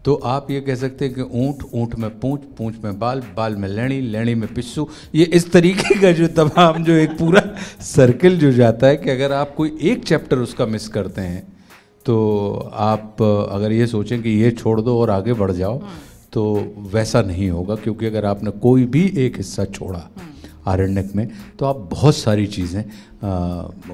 तो 0.07 0.15
आप 0.15 0.51
ये 0.51 0.61
कह 0.61 0.75
सकते 0.75 1.05
हैं 1.05 1.15
कि 1.15 1.21
ऊँट 1.21 1.57
ऊँट 1.75 1.95
में 1.95 2.21
पूंछ 2.21 2.41
पूंछ 2.41 2.75
में 2.85 2.99
बाल 2.99 3.23
बाल 3.37 3.57
में 3.57 3.69
लेणी 3.69 4.01
लेणी 4.01 4.35
में 4.35 4.55
पिस्सू 4.55 4.89
ये 5.15 5.25
इस 5.25 5.53
तरीके 5.53 6.01
का 6.01 6.13
जो 6.13 6.27
तमाम 6.27 6.85
जो 6.85 6.93
एक 6.93 7.11
पूरा 7.11 7.43
सर्किल 7.81 8.39
जो 8.39 8.53
जाता 8.53 8.87
है 8.87 8.97
कि 8.97 9.11
अगर 9.11 9.33
आप 9.33 9.55
कोई 9.55 9.79
एक 9.83 10.05
चैप्टर 10.05 10.39
उसका 10.39 10.67
मिस 10.67 10.89
करते 10.89 11.21
हैं 11.21 11.57
तो 12.05 12.53
आप 12.75 13.17
अगर 13.51 13.73
ये 13.73 13.87
सोचें 13.87 14.23
कि 14.23 14.31
ये 14.31 14.51
छोड़ 14.51 14.81
दो 14.81 15.01
और 15.01 15.11
आगे 15.11 15.33
बढ़ 15.33 15.53
जाओ 15.53 15.83
तो 16.33 16.75
वैसा 16.79 17.23
नहीं 17.23 17.51
होगा 17.51 17.75
क्योंकि 17.75 18.07
अगर 18.07 18.25
आपने 18.25 18.51
कोई 18.51 18.85
भी 18.85 19.13
एक 19.17 19.37
हिस्सा 19.37 19.65
छोड़ा 19.65 20.11
आरण्यक 20.67 21.13
में 21.17 21.31
तो 21.59 21.67
आप 21.67 21.77
बहुत 21.77 22.17
सारी 22.17 22.47
चीज़ें 22.47 22.85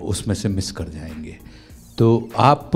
उसमें 0.01 0.35
से 0.35 0.49
मिस 0.49 0.73
कर 0.73 0.89
जाएँगे। 0.89 1.39
तो 1.99 2.29
आप 2.37 2.71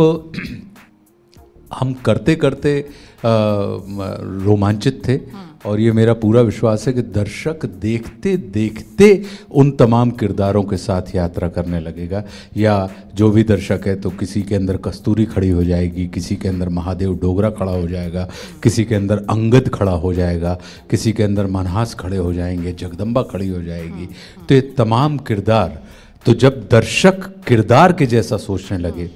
हम 1.74 1.92
करते 2.04 2.34
करते 2.34 2.78
रोमांचित 3.24 5.02
थे 5.08 5.18
और 5.66 5.80
ये 5.80 5.92
मेरा 5.92 6.12
पूरा 6.14 6.40
विश्वास 6.40 6.86
है 6.86 6.92
कि 6.92 7.02
दर्शक 7.02 7.64
देखते 7.82 8.36
देखते 8.36 9.24
उन 9.50 9.70
तमाम 9.70 10.10
किरदारों 10.10 10.62
के 10.62 10.76
साथ 10.76 11.14
यात्रा 11.14 11.48
करने 11.48 11.80
लगेगा। 11.80 12.22
या 12.56 12.90
जो 13.14 13.30
भी 13.30 13.44
दर्शक 13.44 13.86
है 13.86 13.94
तो 14.00 14.10
किसी 14.10 14.42
के 14.42 14.54
अंदर 14.54 14.76
कस्तूरी 14.76 15.24
खड़ी 15.24 15.50
हो 15.50 15.64
जाएगी 15.64 16.06
किसी 16.06 16.36
के 16.36 16.48
अंदर 16.48 16.68
महादेव 16.68 17.18
डोगरा 17.22 17.50
खड़ा 17.50 17.72
हो 17.72 17.88
जाएगा 17.88 18.28
किसी 18.62 18.84
के 18.84 18.94
अंदर 18.94 19.24
अंगद 19.30 19.68
खड़ा 19.68 19.92
हो 19.92 20.12
जाएगा 20.14 20.58
किसी 20.90 21.12
के 21.12 21.22
अंदर 21.22 21.46
मनहास 21.46 21.94
खड़े 21.94 22.16
हो 22.16 22.32
जाएँगे 22.32 22.72
जगदम्बा 22.72 23.22
खड़ी 23.22 23.48
हो 23.48 23.62
जाएगी। 23.62 24.08
तो 24.48 24.54
ये 24.54 24.60
तमाम 24.60 25.18
किरदार 25.18 25.78
तो 26.26 26.34
जब 26.34 26.66
दर्शक 26.70 27.26
किरदार 27.48 27.92
के 27.92 28.06
जैसा 28.06 28.36
सोचने 28.36 28.78
लगे 28.78 29.10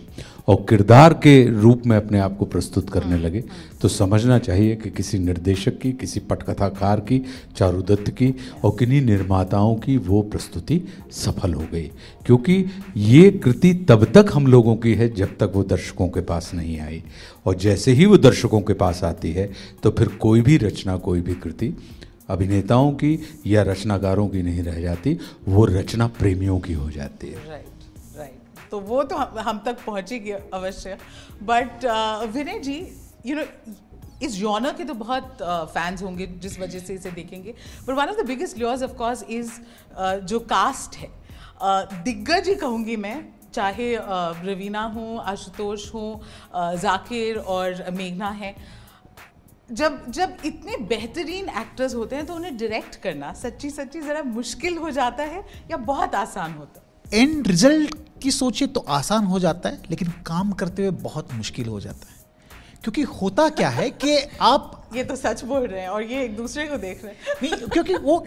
और 0.51 0.65
किरदार 0.69 1.13
के 1.15 1.61
रूप 1.61 1.83
में 1.87 1.97
अपने 1.97 2.19
आप 2.19 2.37
को 2.37 2.45
प्रस्तुत 2.45 2.89
करने 2.91 3.17
लगे। 3.17 3.43
तो 3.83 3.89
समझना 3.89 4.39
चाहिए 4.39 4.77
कि 4.77 4.91
किसी 4.91 5.19
निर्देशक 5.19 5.79
की 5.79 5.93
किसी 5.93 6.21
पटकथाकार 6.21 7.01
की 7.01 7.21
चारुदत्त 7.57 8.11
की 8.11 8.35
और 8.65 8.75
किन्हीं 8.79 9.01
निर्माताओं 9.03 9.75
की 9.77 9.97
वो 9.97 10.23
प्रस्तुति 10.23 10.81
सफल 11.13 11.55
हो 11.55 11.67
गई। 11.73 11.91
क्योंकि 12.27 12.65
ये 12.97 13.31
कृति 13.45 13.73
तब 13.89 14.05
तक 14.05 14.35
हम 14.35 14.47
लोगों 14.47 14.77
की 14.77 14.95
है 14.95 15.13
जब 15.15 15.37
तक 15.39 15.53
वो 15.55 15.63
दर्शकों 15.65 16.09
के 16.09 16.21
पास 16.21 16.51
नहीं 16.55 16.79
आई। 16.81 17.03
और 17.47 17.57
जैसे 17.57 17.93
ही 17.93 18.07
वो 18.07 18.19
दर्शकों 18.19 18.61
के 18.61 18.75
पास 18.75 19.05
आती 19.05 19.33
है 19.33 19.51
तो 19.83 19.91
फिर 19.91 20.09
कोई 20.21 20.41
भी 20.41 20.57
रचना 20.57 20.97
कोई 20.97 21.21
भी 21.21 21.35
कृति 21.35 21.75
अभिनेताओं 22.29 22.93
की 22.93 23.19
या 23.47 23.63
रचनाकारों 23.63 24.29
की 24.29 24.43
नहीं 24.43 24.63
रह 24.63 24.81
जाती 24.81 25.19
वो 25.49 25.65
रचना 25.65 26.07
प्रेमियों 26.07 26.59
की 26.61 26.73
हो 26.73 26.91
जाती 26.91 27.29
है। 27.29 27.70
तो 28.71 28.81
वो 28.81 29.03
तो 29.03 29.17
हम, 29.17 29.39
हम 29.39 29.63
तक 29.67 29.85
पहुंचेगी 29.87 30.31
अवश्य। 30.31 30.99
But 31.43 31.85
Vinay 32.35 32.59
ji 32.59 32.77
you 33.27 33.37
know 33.37 33.45
इस 34.23 34.35
जॉनर 34.37 34.73
के 34.73 34.85
तो 34.85 34.95
बहुत 34.95 35.39
फैंस 35.43 35.99
uh, 35.99 36.05
होंगे 36.05 36.27
जिस 36.27 36.59
वजह 36.61 36.79
से 36.79 36.95
इसे 36.95 37.11
देखेंगे। 37.11 37.55
But 37.87 37.95
one 37.95 38.07
of 38.07 38.17
the 38.17 38.27
biggest 38.27 38.59
laws 38.59 38.83
of 38.83 38.93
course 38.97 39.23
is 39.31 39.51
जो 40.25 40.41
कास्ट 40.51 40.97
है। 40.97 41.09
Uh, 41.09 42.03
दिग्गज 42.05 42.49
ही 42.49 42.55
कहूँगी 42.57 42.97
मैं 42.97 43.17
चाहे 43.55 43.95
uh, 43.97 44.45
रवीना 44.45 44.83
हूँ 44.95 45.21
आशुतोष 45.23 45.93
हूँ 45.95 46.21
uh, 46.21 46.75
जाकिर 46.83 47.39
और 47.55 47.85
मेघना 47.93 48.29
है। 48.29 48.55
जब 49.71 50.11
जब 50.11 50.37
इतने 50.45 50.77
बेहतरीन 50.89 51.49
एक्टर्स 51.49 51.95
होते 51.95 52.17
हैं 52.17 52.27
तो 52.27 52.35
उन्हें 52.35 52.57
डायरेक्ट 52.57 52.97
करना 53.03 53.33
सच्ची 53.33 53.71
सच्ची 53.71 54.01
ज़रा 54.01 54.23
मुश्किल 54.23 54.79
हो 54.79 54.91
जाता 54.91 55.23
है 55.25 55.45
या 55.71 55.77
बहुत 55.91 56.15
आसान 56.15 56.55
होता 56.55 56.81
है। 56.81 57.23
एंड 57.23 57.49
रिज़ल्ट 57.49 57.95
की 58.23 58.31
सोचे 58.31 58.67
तो 58.67 58.81
आसान 58.89 59.25
हो 59.25 59.39
जाता 59.41 59.69
है 59.69 59.83
लेकिन 59.91 60.09
काम 60.27 60.53
करते 60.53 60.83
हुए 60.83 60.91
बहुत 61.03 61.33
मुश्किल 61.35 61.67
हो 61.67 61.81
जाता 61.81 62.11
है। 62.11 62.19
क्योंकि 62.83 63.03
होता 63.03 63.49
क्या 63.49 63.69
है 63.69 63.91
कि 64.05 64.17
आप 64.41 64.77
ये 64.97 65.05
तो 65.05 65.17
सच 65.17 65.45
बोल 65.45 65.67
रहे 65.67 65.81
हैं 65.81 65.89
और 65.89 66.03
ये 66.03 66.25
एक 66.25 66.37
दूसरे 66.37 66.67
को 66.67 66.77
देख 66.77 67.05
रहे 67.05 67.13
हैं। 67.13 67.35
नहीं 67.43 67.69
क्योंकि 67.69 67.95
वो 67.95 68.25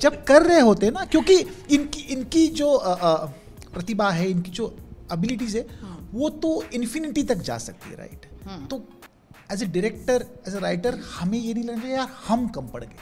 जब 0.00 0.22
कर 0.24 0.42
रहे 0.42 0.60
होते 0.60 0.90
ना 0.90 1.04
क्योंकि 1.04 1.36
इनकी 1.70 2.00
इनकी 2.00 2.46
जो 2.60 2.72
अ, 2.72 2.92
अ, 2.94 3.26
प्रतिभा 3.74 4.10
है 4.10 4.30
इनकी 4.30 4.50
जो 4.50 4.76
एबिलिटीज 5.12 5.56
है 5.56 5.66
वो 6.12 6.28
तो 6.42 6.62
इन्फिनिटी 6.74 7.22
तक 7.22 7.38
जा 7.48 7.58
सकती 7.58 7.90
है 7.90 7.96
राइट 7.96 8.26
तो 8.70 8.82
as 9.52 9.62
a 9.62 9.66
director 9.66 10.24
as 10.48 10.54
a 10.54 10.58
writer 10.58 10.98
हमें 11.14 11.38
ये 11.38 11.54
नहीं 11.54 11.64
लगना 11.64 11.80
चाहिए 11.82 11.96
यार 11.96 12.08
हम 12.28 12.46
कम 12.48 12.66
पड़ 12.68 12.82
गए। 12.84 12.96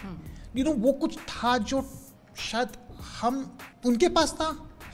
यू 0.57 0.65
नो 0.65 0.73
वो 0.73 0.93
कुछ 0.93 1.17
था 1.29 1.57
जो 1.59 1.83
शायद 2.51 2.69
हम 3.21 3.59
उनके 3.87 4.09
पास 4.09 4.33
था 4.33 4.51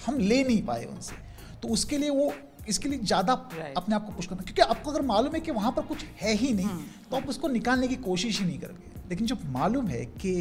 हम 0.06 0.18
ले 0.20 0.42
नहीं 0.44 0.62
पाए 0.64 0.84
उनसे। 0.86 1.16
तो 1.62 1.68
उसके 1.68 1.98
लिए 1.98 2.10
वो 2.10 2.32
इसके 2.68 2.88
लिए 2.88 2.98
ज़्यादा 3.00 3.34
Right. 3.50 3.76
अपने 3.76 3.94
आप 3.94 4.06
को 4.06 4.12
पुश 4.12 4.26
करना। 4.26 4.42
क्योंकि 4.42 4.62
आपको 4.62 4.90
अगर 4.90 5.02
मालूम 5.06 5.34
है 5.34 5.40
कि 5.40 5.50
वहाँ 5.52 5.72
पर 5.72 5.82
कुछ 5.84 6.04
है 6.20 6.34
ही 6.36 6.52
नहीं 6.54 6.68
तो 7.10 7.16
आप 7.16 7.28
उसको 7.28 7.48
निकालने 7.48 7.88
की 7.88 7.96
कोशिश 8.04 8.40
ही 8.40 8.46
नहीं 8.46 8.58
करोगे। 8.58 9.08
लेकिन 9.10 9.26
जब 9.26 9.50
मालूम 9.52 9.86
है 9.88 10.04
कि 10.16 10.34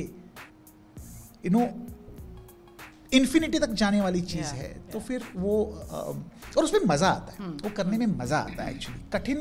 यू 1.45 1.51
नो 1.51 1.67
इन्फिनिटी 3.13 3.59
तक 3.59 3.71
जाने 3.73 4.01
वाली 4.01 4.21
चीज़ 4.23 4.43
Yeah, 4.43 4.53
है 4.53 4.69
तो 4.91 4.99
फिर 4.99 5.23
वो 5.35 5.53
और 6.57 6.63
उसमें 6.63 6.79
मज़ा 6.87 7.09
आता 7.09 7.31
है। 7.33 7.49
वो 7.63 7.69
करने 7.77 7.97
में 7.97 8.05
मज़ा 8.07 8.37
आता 8.39 8.63
है 8.63 8.73
एक्चुअली 8.73 9.01
कठिन 9.13 9.39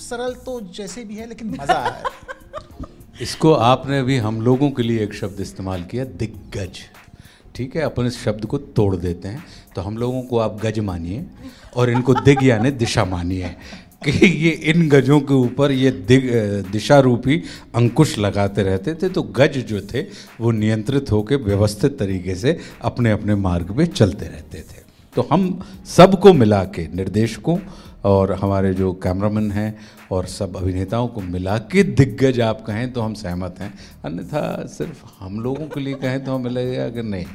सरल 0.00 0.34
तो 0.44 0.60
जैसे 0.76 1.04
भी 1.04 1.16
है 1.16 1.26
लेकिन 1.28 1.50
मज़ा 1.60 1.74
आ 1.74 1.88
रहा 1.88 1.98
है। 1.98 2.04
इसको 3.20 3.52
आपने 3.64 4.02
भी 4.02 4.16
हम 4.18 4.40
लोगों 4.42 4.70
के 4.70 4.82
लिए 4.82 5.02
एक 5.04 5.14
शब्द 5.14 5.40
इस्तेमाल 5.40 5.84
किया 5.84 6.04
दिग्गज। 6.22 6.78
ठीक 7.54 7.76
है, 7.76 7.82
अपन 7.82 8.06
इस 8.06 8.22
शब्द 8.24 8.44
को 8.46 8.58
तोड़ 8.58 8.96
देते 8.96 9.28
हैं। 9.28 9.44
तो 9.74 9.82
हम 9.82 9.96
लोगों 9.98 10.22
को 10.22 10.38
आप 10.38 10.60
गज 10.62 10.78
मानिए 10.80 11.24
और 11.76 11.90
इनको 11.90 12.14
दिग 12.16 12.42
यानी 12.44 12.70
दिशा 12.72 13.04
मानिए 13.04 13.54
कि 14.04 14.26
ये 14.26 14.50
इन 14.70 14.88
गजों 14.88 15.20
के 15.20 15.34
ऊपर 15.34 15.72
ये 15.72 15.90
दिग 15.90 16.30
दिशा 16.72 16.98
रूपी 17.00 17.42
अंकुश 17.74 18.18
लगाते 18.18 18.62
रहते 18.62 18.94
थे। 18.94 19.08
तो 19.08 19.22
गज 19.22 19.58
जो 19.68 19.80
थे, 19.92 20.02
वो 20.40 20.50
नियंत्रित 20.50 21.10
होकर 21.12 21.36
व्यवस्थित 21.42 21.98
तरीके 21.98 22.34
से 22.34 22.58
अपने 22.82 23.10
अपने 23.10 23.34
मार्ग 23.36 23.76
पे 23.76 23.86
चलते 23.86 24.26
रहते 24.26 24.58
थे। 24.60 24.82
तो 25.16 25.26
हम 25.32 25.58
सबको 25.86 26.32
मिला 26.32 26.62
के 26.64 26.86
निर्देशकों 26.94 27.58
और 28.04 28.32
हमारे 28.32 28.72
जो 28.74 28.92
कैमरामैन 29.02 29.50
हैं 29.52 29.70
और 30.10 30.26
सब 30.26 30.56
अभिनेताओं 30.56 31.08
को 31.08 31.20
मिला 31.20 31.58
के 31.72 31.82
दिग्गज 31.82 32.40
आप 32.40 32.64
कहें 32.66 32.92
तो 32.92 33.00
हम 33.00 33.14
सहमत 33.16 33.60
हैं। 33.60 33.72
अन्यथा 34.04 34.66
सिर्फ़ 34.68 35.04
हम 35.18 35.40
लोगों 35.40 35.66
के 35.68 35.80
लिए 35.80 35.94
कहें 35.96 36.24
तो 36.24 36.34
हमें 36.34 36.50
लगेगा 36.50 36.88
कि 36.88 37.02
नहीं 37.04 37.26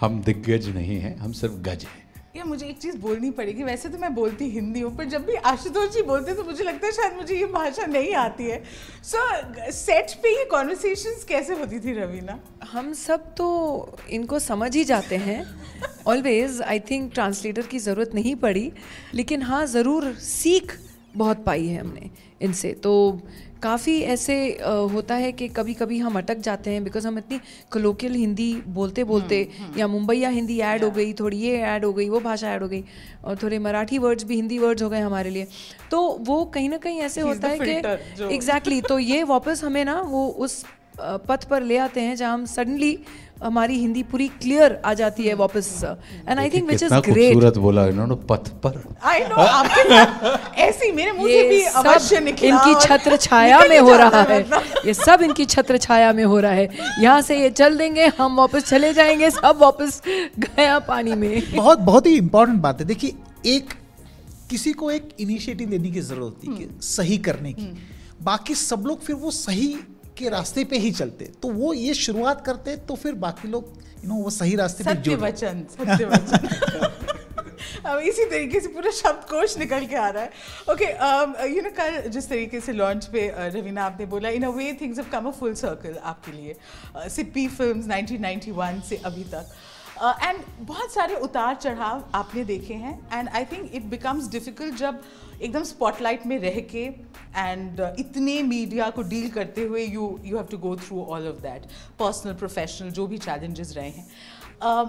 हम 0.00 0.20
दिग्गज 0.22 0.68
नहीं 0.74 0.98
हैं 1.00 1.16
हम 1.18 1.32
सिर्फ़ 1.32 1.54
गज 1.62 1.84
हैं। 1.84 2.06
या 2.36 2.44
मुझे 2.44 2.66
एक 2.66 2.78
चीज़ 2.78 2.96
बोलनी 2.98 3.30
पड़ेगी 3.30 3.62
वैसे 3.64 3.88
तो 3.88 3.98
मैं 3.98 4.14
बोलती 4.14 4.48
हिंदी 4.50 4.80
हूँ 4.80 4.94
पर 4.96 5.04
जब 5.04 5.24
भी 5.26 5.34
आशुतोष 5.50 5.88
जी 5.92 6.02
बोलते 6.02 6.30
हैं 6.30 6.36
तो 6.36 6.44
मुझे 6.44 6.64
लगता 6.64 6.86
है 6.86 6.92
शायद 6.92 7.16
मुझे 7.16 7.36
ये 7.36 7.46
भाषा 7.46 7.86
नहीं 7.86 8.12
आती 8.16 8.44
है। 8.44 8.62
सो 9.04 9.18
so, 9.18 9.72
सेट 9.72 10.12
पे 10.22 10.30
ये 10.30 10.44
कॉन्वर्सेशंस 10.50 11.24
कैसे 11.24 11.54
होती 11.54 11.80
थी 11.80 11.92
रवीना? 11.92 12.38
हम 12.72 12.92
सब 12.94 13.34
तो 13.36 13.48
इनको 14.10 14.38
समझ 14.40 14.74
ही 14.76 14.84
जाते 14.84 15.16
हैं। 15.18 15.44
ऑलवेज 16.06 16.60
आई 16.62 16.80
थिंक 16.80 17.12
ट्रांसलेटर 17.14 17.62
की 17.62 17.78
ज़रूरत 17.78 18.14
नहीं 18.14 18.34
पड़ी 18.36 18.70
लेकिन 19.14 19.42
हाँ 19.42 19.64
ज़रूर 19.66 20.12
सीख 20.20 20.78
बहुत 21.18 21.44
पाई 21.44 21.66
है 21.66 21.80
हमने 21.80 22.10
इनसे। 22.42 22.72
तो 22.72 22.92
काफ़ी 23.62 23.98
ऐसे 24.02 24.34
होता 24.92 25.14
है 25.14 25.30
कि 25.32 25.48
कभी 25.48 25.74
कभी 25.74 25.98
हम 25.98 26.18
अटक 26.18 26.38
जाते 26.38 26.70
हैं 26.70 26.84
बिकॉज़ 26.84 27.06
हम 27.06 27.18
इतनी 27.18 27.40
कलोकियल 27.72 28.14
हिंदी 28.14 28.52
बोलते 28.68 29.04
बोलते 29.04 29.40
या 29.76 29.86
मुंबई 29.86 30.16
या 30.18 30.28
हिंदी 30.28 30.58
ऐड 30.60 30.84
हो 30.84 30.90
गई 30.90 31.12
थोड़ी 31.12 31.36
ये 31.36 31.56
ऐड 31.62 31.84
हो 31.84 31.92
गई 31.92 32.08
वो 32.08 32.20
भाषा 32.20 32.50
ऐड 32.50 32.62
हो 32.62 32.68
गई 32.68 32.84
और 33.24 33.36
थोड़े 33.42 33.58
मराठी 33.58 33.98
वर्ड्स 33.98 34.24
भी 34.24 34.36
हिंदी 34.36 34.58
वर्ड्स 34.58 34.82
हो 34.82 34.90
गए 34.90 35.00
हमारे 35.00 35.30
लिए। 35.30 35.46
तो 35.90 36.00
वो 36.20 36.44
कहीं 36.44 36.68
ना 36.68 36.76
कहीं 36.76 37.00
ऐसे 37.00 37.20
होता 37.20 37.48
है 37.48 37.58
कि 37.58 37.70
एग्जैक्टली 37.70 38.36
exactly, 38.36 38.88
तो 38.88 38.98
ये 38.98 39.22
वापस 39.24 39.64
हमें 39.64 39.84
ना 39.84 40.00
वो 40.00 40.26
उस 40.28 40.64
पथ 41.00 41.44
पर 41.48 41.62
ले 41.62 41.76
आते 41.78 42.00
हैं 42.00 42.14
जहाँ 42.16 42.32
हम 42.32 42.44
सडनली 42.46 42.98
हमारी 43.42 43.78
हिंदी 43.78 44.02
पूरी 44.02 44.26
क्लियर 44.28 44.72
आ 44.84 44.92
जाती 44.94 45.26
है 45.26 45.34
वापस। 45.34 45.68
And 46.28 46.38
I 46.38 46.50
think 46.50 46.68
which 46.68 46.82
is 46.82 46.94
great 46.94 47.34
खूबसूरत 47.34 47.58
बोला 47.58 47.86
इन्होंने 47.86 48.14
पथ 48.30 48.48
पर। 48.62 48.82
आई 49.02 49.20
नो 49.20 49.34
आपके 49.34 49.82
साथ 49.84 50.58
ऐसी 50.58 50.90
मेरे 50.92 51.12
मुँह 51.12 51.28
से 51.28 51.48
भी 51.48 51.62
अवश्य 51.62 52.20
निकला 52.20 52.48
इनकी 52.48 52.86
छत्र 52.86 53.16
छाया 53.26 53.58
में 53.68 53.78
हो 53.78 53.96
रहा 53.96 54.22
है। 54.22 54.40
ये 54.86 54.94
सब 54.94 55.22
इनकी 55.22 55.44
छत्र 55.46 55.78
छाया 55.78 56.12
में 56.12 56.24
हो 56.24 56.38
रहा 56.40 56.52
है। 56.52 56.68
यहाँ 57.02 57.20
से 57.22 57.40
ये 57.40 57.50
चल 57.50 57.78
देंगे 57.78 58.06
हम 58.18 58.36
वापस 58.36 58.68
चले 58.68 58.92
जाएँगे 58.92 59.30
सब 59.30 59.58
वापस 59.60 60.02
गया 60.38 60.78
पानी 60.88 61.14
में। 61.14 61.42
बहुत 61.54 61.78
बहुत 61.80 62.06
ही 62.06 62.16
इंपॉर्टेंट 62.16 62.60
बात 62.62 62.80
है। 62.80 62.86
देखिए 62.86 63.14
एक 63.46 63.72
किसी 64.50 64.72
को 64.72 64.90
एक 64.90 65.08
इनिशिएटिव 65.20 65.70
लेने 65.70 65.90
की 65.90 66.00
ज़रूरत 66.00 66.44
होती 66.46 66.62
है 66.62 66.68
सही 66.80 67.18
करने 67.18 67.52
की। 67.52 67.66
बाकी 68.22 68.54
सब 68.54 68.84
लोग 68.86 69.02
फिर 69.02 69.16
वो 69.16 69.30
सही 69.30 69.74
के 70.18 70.28
रास्ते 70.28 70.64
पे 70.64 70.78
ही 70.78 70.90
चलते। 70.92 71.24
तो 71.42 71.48
वो 71.48 71.72
ये 71.74 71.94
शुरुआत 71.94 72.44
करते 72.46 72.76
तो 72.88 72.94
फिर 72.96 73.14
बाकी 73.24 73.48
लोग 73.48 73.64
यू 74.04 74.08
नो 74.08 74.22
वो 74.22 74.30
सही 74.30 74.56
रास्ते 74.56 74.84
पे 74.84 74.94
जुड़ 75.08 75.18
वचन 75.20 75.64
सत्य 75.70 76.04
वचन। 76.04 76.96
अब 77.86 77.98
इसी 78.00 78.24
तरीके 78.24 78.60
से 78.60 78.68
पूरा 78.68 78.90
शब्दकोश 78.90 79.56
निकल 79.58 79.86
के 79.86 79.96
आ 79.96 80.08
रहा 80.08 80.22
है। 80.22 80.30
ओके 80.70 80.86
यू 81.54 81.62
नो 81.62 81.70
कल 81.78 82.08
जिस 82.10 82.28
तरीके 82.28 82.60
से 82.60 82.72
लॉन्च 82.72 83.04
पे 83.06 83.28
uh, 83.28 83.54
रवीना 83.54 83.84
आपने 83.84 84.06
बोला 84.06 84.28
in 84.28 84.42
a 84.42 84.50
way 84.50 84.72
things 84.80 84.98
have 84.98 85.06
come 85.12 85.28
a 85.28 85.30
full 85.38 85.54
circle 85.54 85.96
आपके 86.02 86.32
लिए। 86.32 86.54
सिपी 86.54 87.10
सिप्पी 87.10 87.46
फिल्म्स 87.48 87.86
1991 87.86 88.82
से 88.88 88.96
अभी 89.04 89.24
तक। 89.24 89.46
एंड 90.02 90.38
बहुत 90.60 90.92
सारे 90.92 91.14
उतार 91.16 91.54
चढ़ाव 91.54 92.04
आपने 92.14 92.44
देखे 92.44 92.74
हैं 92.74 92.98
and 93.12 93.28
I 93.28 93.44
think 93.44 93.74
it 93.74 93.84
becomes 93.90 94.28
difficult 94.30 94.74
जब 94.76 95.02
एकदम 95.42 95.62
स्पॉटलाइट 95.64 96.26
में 96.26 96.38
रह 96.38 96.60
के 96.70 96.84
एंड 97.36 97.80
इतने 97.98 98.42
मीडिया 98.42 98.88
को 98.90 99.02
डील 99.10 99.28
करते 99.30 99.64
हुए 99.64 99.84
you 99.84 100.18
you 100.24 100.36
have 100.36 100.46
to 100.50 100.58
go 100.58 100.74
through 100.76 101.04
all 101.04 101.28
of 101.28 101.40
that 101.42 101.66
personal 101.98 102.34
professional 102.34 102.90
जो 102.90 103.06
भी 103.06 103.18
चैलेंजेस 103.18 103.76
रहे 103.76 103.88
हैं। 103.88 104.06
Um, 104.60 104.88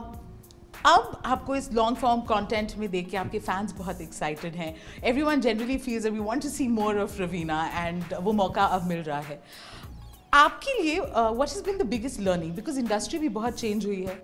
अब 0.86 1.22
आपको 1.26 1.56
इस 1.56 1.72
लॉन्ग 1.74 1.98
फॉर्म 1.98 2.22
कंटेंट 2.28 2.76
में 2.78 2.90
देख 2.92 3.10
के 3.10 3.18
आपके 3.18 3.40
फैंस 3.40 3.72
बहुत 3.78 4.02
एक्साइटेड 4.02 4.56
हैं। 4.56 4.76
Everyone 5.22 5.42
generally 5.42 5.78
feels 5.78 6.06
we 6.06 6.20
want 6.20 6.42
to 6.44 6.50
see 6.50 6.68
more 6.68 7.00
of 7.02 7.18
Raveena 7.22 7.64
and 7.78 8.14
वो 8.22 8.32
मौका 8.34 8.66
अब 8.66 8.86
मिल 8.88 9.02
रहा 9.04 9.20
है। 9.22 9.42
आपके 10.34 10.82
लिए 10.82 11.00
what 11.00 11.50
is 11.50 11.64
been 11.66 11.78
the 11.78 11.86
biggest 11.90 12.20
learning 12.20 12.54
because 12.56 12.80
industry 12.80 13.20
भी 13.20 13.30
बहुत 13.30 13.60
चेंज 13.60 13.86
हुई 13.86 14.02
है। 14.04 14.24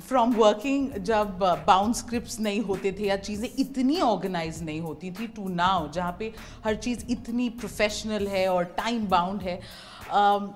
फ्रॉम 0.00 0.32
वर्किंग 0.34 0.90
जब 1.04 1.38
बाउंड 1.66 1.94
स्क्रिप्ट 1.94 2.38
नहीं 2.40 2.60
होते 2.62 2.92
थे 2.92 3.06
या 3.06 3.16
चीज़ें 3.18 3.48
इतनी 3.58 4.00
ऑर्गेनाइज 4.02 4.62
नहीं 4.62 4.80
होती 4.80 5.10
थी 5.20 5.26
टू 5.36 5.48
नाउ 5.50 5.90
जहाँ 5.92 6.16
पे 6.18 6.32
हर 6.64 6.74
चीज़ 6.78 7.04
इतनी 7.10 7.48
प्रोफेशनल 7.60 8.26
है 8.28 8.46
और 8.48 8.64
टाइम 8.76 9.06
बाउंड 9.08 9.42
है 9.42 9.60
um, 9.60 10.50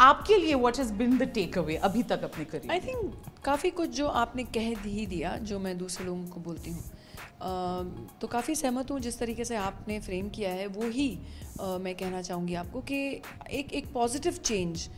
आपके 0.00 0.36
लिए 0.36 0.54
what 0.54 0.78
has 0.78 0.92
been 0.94 1.16
the 1.18 1.22
takeaway 1.58 1.74
अभी 1.84 2.02
तक 2.12 2.22
अपने 2.24 2.44
करियर 2.44 2.72
आई 2.72 2.80
थिंक 2.80 3.12
काफ़ी 3.44 3.70
कुछ 3.80 3.88
जो 3.96 4.06
आपने 4.20 4.44
कह 4.56 4.74
ही 4.84 5.06
दिया 5.06 5.36
जो 5.50 5.58
मैं 5.58 5.76
दूसरे 5.78 6.04
लोगों 6.06 6.24
को 6.26 6.40
बोलती 6.40 6.70
हूँ 6.70 6.82
अम, 7.42 7.90
तो 8.20 8.26
काफ़ी 8.28 8.54
सहमत 8.54 8.90
हूँ 8.90 8.98
जिस 9.00 9.18
तरीके 9.18 9.44
से 9.44 9.56
आपने 9.56 9.98
फ्रेम 10.00 10.28
किया 10.30 10.50
है 10.52 10.66
वो 10.68 10.88
ही 10.90 11.08
अ, 11.60 11.76
मैं 11.78 11.94
कहना 11.94 12.22
चाहूँगी 12.22 12.54
आपको 12.62 12.80
कि 12.90 13.00
एक 13.52 13.72
एक 13.72 13.92
पॉजिटिव 13.92 14.36
चेंज 14.44 14.88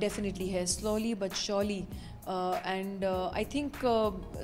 डेफिनेटली 0.00 0.48
है 0.48 0.64
slowly 0.68 1.14
but 1.22 1.32
surely 1.36 1.82
and 2.28 3.04
I 3.04 3.44
think 3.44 3.72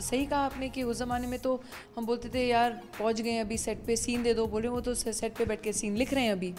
सही 0.00 0.26
कहा 0.26 0.40
आपने 0.40 0.68
कि 0.68 0.82
उस 0.82 0.98
ज़माने 0.98 1.26
में 1.26 1.38
तो 1.38 1.60
हम 1.96 2.06
बोलते 2.06 2.28
थे, 2.28 2.46
यार, 2.48 2.70
पहुँच 2.98 3.20
गए 3.20 3.36
अभी 3.38 3.58
सेट 3.58 3.84
पे 3.86 3.96
सीन 3.96 4.22
दे 4.22 4.34
दो, 4.34 4.46
बोले, 4.46 4.68
वो 4.68 4.80
तो 4.80 4.94
सेट 4.94 5.36
पे 5.38 5.44
बैठ 5.44 5.62
के 5.62 5.72
सीन 5.72 5.96
लिख 5.96 6.14
रहे 6.14 6.24
हैं 6.24 6.32
अभी. 6.32 6.54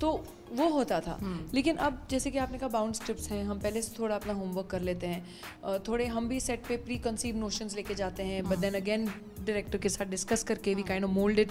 तो 0.00 0.12
वो 0.52 0.68
होता 0.68 0.98
था। 1.00 1.16
लेकिन 1.54 1.76
अब 1.78 2.06
जैसे 2.10 2.30
कि 2.30 2.38
आपने 2.38 2.58
कहा 2.58 2.68
बाउंड 2.68 2.94
टिप्स 3.06 3.30
हैं 3.30 3.44
हम 3.44 3.58
पहले 3.60 3.82
से 3.82 3.94
थोड़ा 3.98 4.14
अपना 4.14 4.32
होमवर्क 4.32 4.66
कर 4.66 4.80
लेते 4.80 5.06
हैं। 5.06 5.78
थोड़े 5.88 6.06
हम 6.06 6.28
भी 6.28 6.40
सेट 6.40 6.62
पे 6.68 6.76
प्री 6.76 6.96
कंसीव 6.98 7.36
नोशंस 7.36 7.76
लेके 7.76 7.94
जाते 7.94 8.22
हैं 8.22 8.42
बट 8.44 8.58
देन 8.58 8.74
अगेन 8.74 9.06
डायरेक्टर 9.06 9.78
के 9.78 9.88
साथ 9.88 10.06
डिस्कस 10.06 10.42
करके 10.42 10.74
we 10.74 10.82
kind 10.82 11.04
of 11.04 11.10
mould 11.10 11.38
it 11.38 11.50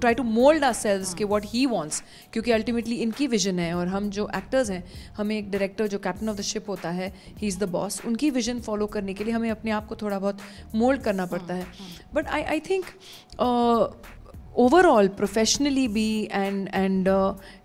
try 0.00 0.14
to 0.14 0.22
mould 0.22 0.64
ourselves 0.72 1.14
के 1.14 1.24
वॉट 1.24 1.44
ही 1.46 1.64
वॉन्ट्स 1.66 2.02
क्योंकि 2.32 2.50
अल्टीमेटली 2.50 2.96
इनकी 2.96 3.26
विजन 3.26 3.58
है 3.58 3.72
और 3.74 3.88
हम 3.88 4.10
जो 4.10 4.28
एक्टर्स 4.36 4.70
हैं 4.70 4.82
हमें 5.16 5.36
एक 5.38 5.50
डायरेक्टर 5.50 5.86
जो 5.86 5.98
कैप्टन 5.98 6.28
ऑफ़ 6.28 6.36
द 6.36 6.42
शिप 6.42 6.68
होता 6.68 6.90
है 6.90 7.14
ही 7.38 7.46
इज़ 7.46 7.58
द 7.58 7.68
बॉस 7.68 8.04
उनकी 8.06 8.30
विजन 8.30 8.60
फॉलो 8.60 8.86
करने 8.86 9.14
के 9.14 9.24
लिए 9.24 9.34
हमें 9.34 9.50
अपने 9.50 9.70
आप 9.70 9.86
को 9.86 9.96
थोड़ा 9.96 10.18
बहुत 10.18 10.38
मोल्ड 10.74 11.02
करना 11.02 11.26
पड़ता 11.26 11.54
है। 11.54 11.66
But 12.14 12.28
I 12.28 12.42
I 12.42 12.60
think 12.60 12.84
overall 14.58 15.08
professionally 15.08 15.86
भी 15.88 16.28
एंड 16.32 16.68
एंड 16.74 17.08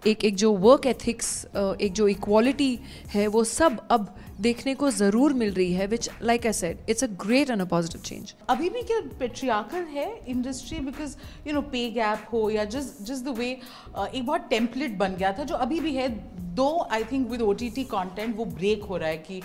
एक 0.08 0.25
एक 0.25 0.36
जो 0.36 0.51
वर्क 0.60 0.86
एथिक्स 0.88 1.30
एक 1.56 1.94
जो 1.94 2.08
इक्वालिटी 2.08 2.77
है 3.13 3.25
वो 3.27 3.44
सब 3.44 3.80
अब 3.92 4.13
देखने 4.42 4.74
को 4.75 4.89
ज़रूर 4.92 5.34
मिल 5.34 5.54
रही 5.54 5.74
है 5.74 5.88
which 5.88 6.10
like 6.22 6.46
I 6.46 6.54
said 6.54 6.89
it's 6.89 7.04
a 7.04 7.08
great 7.20 7.50
and 7.50 7.62
a 7.62 7.65
positive 7.65 8.01
change 8.01 8.34
अभी 8.50 8.70
भी 8.70 8.82
क्या 8.84 9.00
पेट्रियाकल 9.20 9.84
है 9.92 10.08
industry 10.27 10.80
because 10.82 11.15
you 11.48 11.54
know 11.54 11.62
pay 11.72 11.89
gap 11.92 12.27
हो 12.34 12.50
या 12.50 12.65
जस्ट 12.75 13.04
जस्ट 13.04 13.25
द 13.25 13.38
वे 13.38 13.50
एक 13.50 14.25
बहुत 14.25 14.48
टेम्पलेट 14.50 14.98
बन 14.98 15.15
गया 15.15 15.32
था 15.39 15.44
जो 15.44 15.56
अभी 15.58 15.80
भी 15.80 15.94
है 15.96 16.10
though 16.56 16.68
I 16.92 17.04
think 17.12 17.30
with 17.30 17.42
O 17.42 17.54
T 17.54 17.70
T 17.70 17.84
content 17.94 18.36
वो 18.38 18.46
ब्रेक 18.54 18.84
हो 18.84 18.98
रहा 18.98 19.10
है 19.10 19.18
कि 19.20 19.42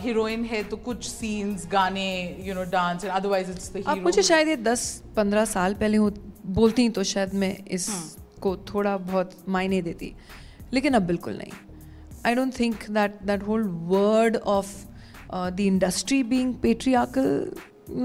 हीरोइन 0.00 0.42
uh, 0.42 0.50
है 0.50 0.62
तो 0.64 0.76
कुछ 0.78 1.04
सीन्स 1.04 1.66
गाने 1.68 2.10
you 2.40 2.54
know 2.54 2.64
dance 2.72 3.04
and 3.04 3.12
otherwise 3.12 3.50
it's 3.50 3.72
the 3.72 3.82
आप 3.86 3.98
मुझे 4.00 4.22
शायद 4.24 4.48
ये 4.48 4.56
दस 4.64 5.02
पंद्रह 5.16 5.44
साल 5.46 5.74
पहले 5.74 5.96
हो 5.96 6.10
बोलती 6.46 6.88
तो 6.88 7.02
शायद 7.04 7.34
मैं 7.34 7.56
इसको 7.66 8.56
थोड़ा 8.74 8.96
बहुत 8.96 9.36
मायने 9.48 9.82
देती 9.82 10.12
लेकिन 10.72 10.94
अब 10.94 11.02
बिल्कुल 11.02 11.36
नहीं। 11.38 11.52
I 12.26 12.34
don't 12.34 12.58
think 12.60 12.90
that 12.90 13.22
that 13.22 13.42
whole 13.48 13.62
world 13.88 14.36
of 14.36 14.74
the 15.34 15.60
industry 15.60 16.22
being 16.22 16.54
patriarchal 16.62 17.50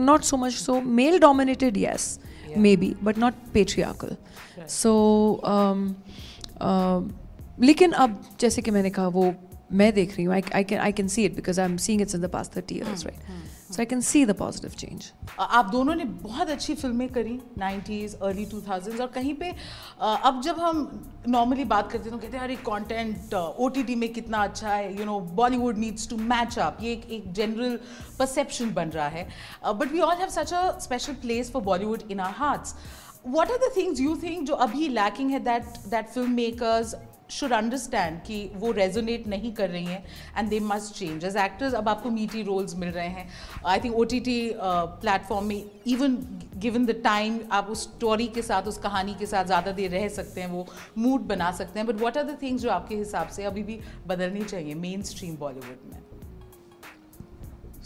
not 0.07 0.25
so 0.25 0.37
much 0.37 0.55
so 0.59 0.81
male 0.81 1.17
dominated 1.19 1.77
yes 1.77 2.19
maybe 2.55 2.95
but 3.01 3.17
not 3.17 3.33
patriarchal. 3.53 4.17
So 4.67 5.39
um, 5.43 5.95
uh, 6.61 7.01
लेकिन 7.59 7.91
अब 7.91 8.21
जैसे 8.39 8.61
कि 8.61 8.71
मैंने 8.71 8.89
कहा 8.89 9.07
वो 9.07 9.33
मैं 9.71 9.91
देख 9.93 10.15
रही 10.15 10.23
हूँ 10.23 10.33
I 10.33 10.63
can 10.63 10.79
I 10.79 10.91
can 10.91 11.07
see 11.07 11.25
it 11.25 11.35
because 11.35 11.59
I 11.61 11.65
am 11.65 11.77
seeing 11.77 12.01
it's 12.01 12.15
in 12.15 12.21
the 12.21 12.29
past 12.29 12.55
thirty 12.57 12.75
years 12.75 13.05
right 13.05 13.56
so 13.71 13.81
I 13.81 13.85
can 13.85 14.01
see 14.01 14.25
the 14.25 14.33
positive 14.37 14.71
change 14.71 15.11
आप 15.39 15.69
दोनों 15.71 15.95
ने 15.95 16.03
बहुत 16.03 16.49
अच्छी 16.49 16.75
फ़िल्में 16.75 17.07
करी 17.09 17.39
90s 17.59 18.13
अर्ली 18.13 18.45
2000s 18.45 18.99
और 19.01 19.07
कहीं 19.07 19.33
पे 19.33 19.51
अब 20.01 20.41
जब 20.41 20.59
हम 20.59 20.79
नॉर्मली 21.27 21.63
बात 21.63 21.91
करते 21.91 22.09
हैं 22.09 22.19
तो 22.19 22.25
कहते 22.25 22.37
हैं, 22.37 22.43
अरे 22.43 23.69
टी 23.75 23.83
टी 23.83 23.95
में 23.95 24.13
कितना 24.13 24.43
अच्छा 24.43 24.69
है 24.69 24.99
you 24.99 25.05
know 25.05 25.19
Bollywood 25.19 25.77
needs 25.77 26.07
to 26.09 26.17
match 26.17 26.59
up 26.59 26.77
ये 26.81 26.91
एक 26.91 27.09
एक 27.11 27.31
जनरल 27.33 27.79
परसेप्शन 28.19 28.73
बन 28.73 28.89
रहा 28.89 29.07
है। 29.07 29.27
But 29.65 29.91
we 29.91 29.99
all 29.99 30.15
have 30.15 30.29
such 30.29 30.53
a 30.53 30.79
special 30.79 31.13
place 31.13 31.51
for 31.51 31.61
Bollywood 31.63 32.11
in 32.11 32.19
our 32.19 32.33
hearts 32.37 32.75
what 33.35 33.49
are 33.53 33.59
the 33.61 33.69
things 33.77 33.99
you 33.99 34.11
think 34.19 34.43
जो 34.47 34.55
अभी 34.63 34.87
lacking 34.95 35.31
है 35.31 35.43
that 35.45 35.65
that 35.93 36.13
filmmakers 36.15 36.93
should 37.29 37.53
understand 37.55 38.19
कि 38.27 38.35
वो 38.55 38.71
resonate 38.73 39.27
नहीं 39.27 39.51
कर 39.53 39.69
रही 39.69 39.85
हैं 39.85 40.03
and 40.37 40.53
they 40.53 40.59
must 40.67 40.93
change 40.99 41.25
as 41.29 41.35
actors 41.43 41.73
अब 41.73 41.89
आपको 41.89 42.09
meaty 42.09 42.43
roles 42.47 42.75
मिल 42.75 42.89
रहे 42.89 43.07
हैं 43.07 43.27
I 43.65 43.77
think 43.85 43.97
OTT 44.01 44.35
uh, 44.67 44.85
platform 45.03 45.43
में 45.43 45.63
even 45.87 46.15
given 46.65 46.87
the 46.91 46.95
time 47.05 47.39
आप 47.51 47.69
उस 47.69 47.87
story 47.89 48.27
के 48.35 48.41
साथ 48.41 48.67
उस 48.67 48.77
कहानी 48.77 49.15
के 49.19 49.25
साथ 49.25 49.45
ज़्यादा 49.45 49.71
देर 49.81 49.91
रह 49.91 50.07
सकते 50.09 50.41
हैं 50.41 50.47
वो 50.47 50.65
mood 50.99 51.27
बना 51.27 51.51
सकते 51.51 51.79
हैं 51.79 51.87
but 51.87 52.01
what 52.05 52.21
are 52.21 52.25
the 52.31 52.39
things 52.43 52.61
जो 52.61 52.69
आपके 52.69 52.95
हिसाब 52.95 53.27
से 53.37 53.43
अभी 53.43 53.63
भी 53.63 53.79
बदलनी 54.07 54.43
चाहिए 54.43 54.75
mainstream 54.87 55.37
Bollywood 55.43 55.93
में 55.93 56.01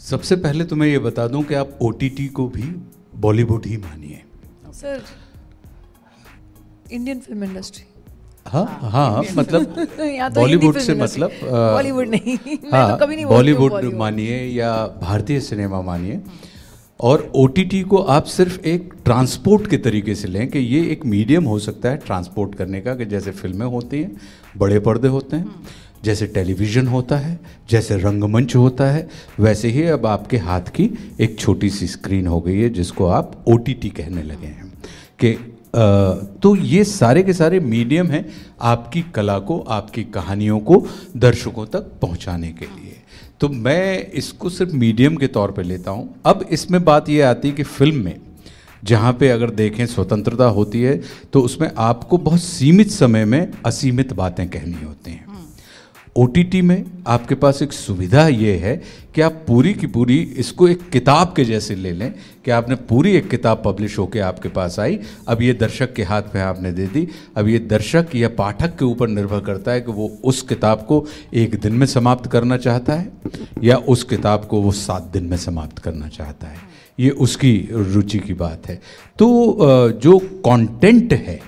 सबसे 0.08 0.36
पहले 0.36 0.64
तो 0.64 0.76
मैं 0.76 0.86
ये 0.86 0.98
बता 0.98 1.26
दूँ 1.28 1.42
कि 1.44 1.54
आप 1.54 1.78
OTT 1.82 2.28
को 2.32 2.48
भी 2.48 2.74
बॉलीवुड 3.26 3.66
ही 3.66 3.76
मानिए 3.76 4.22
सर 4.74 5.04
इंडियन 6.92 7.20
फ़िल्म 7.20 7.44
इंडस्ट्री 7.44 7.91
हाँ 8.46 8.78
हाँ 8.82 9.22
मतलब 9.36 9.64
तो 9.98 10.40
बॉलीवुड 10.40 10.78
से 10.78 10.94
मतलब 10.94 11.30
बॉलीवुड 11.44 12.08
नहीं। 12.08 12.36
हाँ 12.72 12.98
तो 12.98 13.06
कभी 13.06 13.14
नहीं 13.14 13.26
बॉलीवुड। 13.26 13.84
मानिए 13.84 14.46
या 14.46 14.86
भारतीय 15.02 15.40
सिनेमा 15.40 15.80
मानिए। 15.82 16.20
और 17.00 17.32
ओटीटी 17.34 17.82
को 17.82 17.96
आप 17.96 18.24
सिर्फ़ 18.24 18.60
एक 18.60 18.94
ट्रांसपोर्ट 19.04 19.66
के 19.66 19.76
तरीके 19.76 20.14
से 20.14 20.28
लें 20.28 20.48
कि 20.48 20.58
ये 20.58 20.90
एक 20.90 21.06
मीडियम 21.06 21.44
हो 21.44 21.58
सकता 21.58 21.88
है 21.88 21.96
ट्रांसपोर्ट 21.96 22.54
करने 22.54 22.80
का 22.80 22.94
कि 22.94 23.04
जैसे 23.04 23.30
फ़िल्में 23.30 23.66
होती 23.66 24.02
हैं 24.02 24.16
बड़े 24.56 24.78
पर्दे 24.78 25.08
होते 25.08 25.36
हैं 25.36 25.54
जैसे 26.04 26.26
टेलीविज़न 26.26 26.86
होता 26.86 27.16
है 27.16 27.40
जैसे 27.70 27.96
रंगमंच 27.96 28.56
होता 28.56 28.90
है 28.90 29.08
वैसे 29.40 29.68
ही 29.68 29.82
अब 29.82 30.06
आपके 30.06 30.36
हाथ 30.36 30.60
की 30.60 31.14
एक 31.20 31.38
छोटी 31.38 31.70
सी 31.70 31.86
स्क्रीन 31.86 32.26
हो 32.26 32.40
गई 32.40 32.58
है 32.58 32.68
जिसको 32.68 33.06
आप 33.06 33.44
ओटीटी 33.48 33.88
कहने 33.88 34.22
लगे 34.22 34.46
हैं 34.46 34.72
कि 35.18 35.51
तो 35.74 36.54
ये 36.56 36.82
सारे 36.84 37.22
के 37.22 37.32
सारे 37.32 37.60
मीडियम 37.60 38.06
हैं 38.06 38.24
आपकी 38.62 39.02
कला 39.14 39.38
को, 39.38 39.58
आपकी 39.60 40.04
कहानियों 40.06 40.58
को, 40.60 40.84
दर्शकों 41.16 41.66
तक 41.66 41.90
पहुँचाने 42.02 42.48
के 42.50 42.64
लिए। 42.66 42.96
तो 43.40 43.48
मैं 43.48 44.10
इसको 44.12 44.50
सिर्फ़ 44.50 44.74
मीडियम 44.74 45.16
के 45.16 45.26
तौर 45.28 45.52
पे 45.52 45.62
लेता 45.62 45.90
हूँ। 45.90 46.08
अब 46.26 46.46
इसमें 46.50 46.82
बात 46.84 47.08
ये 47.08 47.22
आती 47.22 47.48
है 47.48 47.54
कि 47.54 47.62
फ़िल्म 47.62 48.04
में, 48.04 48.20
जहाँ 48.82 49.12
पे 49.12 49.28
अगर 49.28 49.50
देखें 49.52 49.84
स्वतंत्रता 49.86 50.44
होती 50.46 50.82
है 50.82 51.00
तो 51.32 51.40
उसमें 51.40 51.70
आपको 51.78 52.18
बहुत 52.20 52.40
सीमित 52.40 52.90
समय 52.90 53.24
में 53.24 53.52
असीमित 53.66 54.12
बातें 54.12 54.48
कहनी 54.48 54.84
होती 54.84 55.10
हैं। 55.10 55.31
ओटीटी 56.16 56.60
में 56.62 56.84
आपके 57.06 57.34
पास 57.34 57.62
एक 57.62 57.72
सुविधा 57.72 58.26
ये 58.28 58.56
है 58.56 58.74
कि 59.14 59.20
आप 59.20 59.42
पूरी 59.46 59.72
की 59.74 59.86
पूरी 59.86 60.18
इसको 60.38 60.68
एक 60.68 60.88
किताब 60.90 61.32
के 61.36 61.44
जैसे 61.44 61.74
ले 61.74 61.92
लें 61.92 62.12
कि 62.44 62.50
आपने 62.50 62.74
पूरी 62.88 63.12
एक 63.16 63.28
किताब 63.30 63.62
पब्लिश 63.64 63.98
होकर 63.98 64.20
आपके 64.20 64.48
पास 64.48 64.78
आई। 64.80 64.98
अब 65.28 65.42
ये 65.42 65.52
दर्शक 65.52 65.92
के 65.94 66.02
हाथ 66.02 66.22
में 66.34 66.40
आपने 66.42 66.72
दे 66.72 66.86
दी। 66.86 67.06
अब 67.36 67.48
ये 67.48 67.58
दर्शक 67.58 68.08
या 68.14 68.28
पाठक 68.28 68.76
के 68.78 68.84
ऊपर 68.84 69.08
निर्भर 69.08 69.40
करता 69.40 69.72
है 69.72 69.80
कि 69.80 69.92
वो 69.92 70.10
उस 70.24 70.42
किताब 70.42 70.84
को 70.88 71.04
एक 71.34 71.54
दिन 71.60 71.72
में 71.72 71.86
समाप्त 71.86 72.30
करना 72.30 72.56
चाहता 72.56 72.92
है 72.92 73.12
या 73.62 73.76
उस 73.76 74.04
किताब 74.04 74.44
को 74.44 74.60
वो 74.60 74.72
सात 74.72 75.10
दिन 75.12 75.24
में 75.24 75.36
समाप्त 75.36 75.78
करना 75.78 76.08
चाहता 76.08 76.46
है। 76.46 76.58
ये 77.00 77.10
उसकी 77.10 77.68
रुचि 77.72 78.18
की 78.18 78.34
बात 78.34 78.68
है। 78.68 78.80
तो 79.18 79.90
जो 79.92 80.18
कंटेंट 80.18 81.12
है 81.12 81.40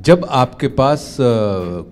जब 0.00 0.24
आपके 0.30 0.68
पास 0.68 1.04
अ, 1.20 1.24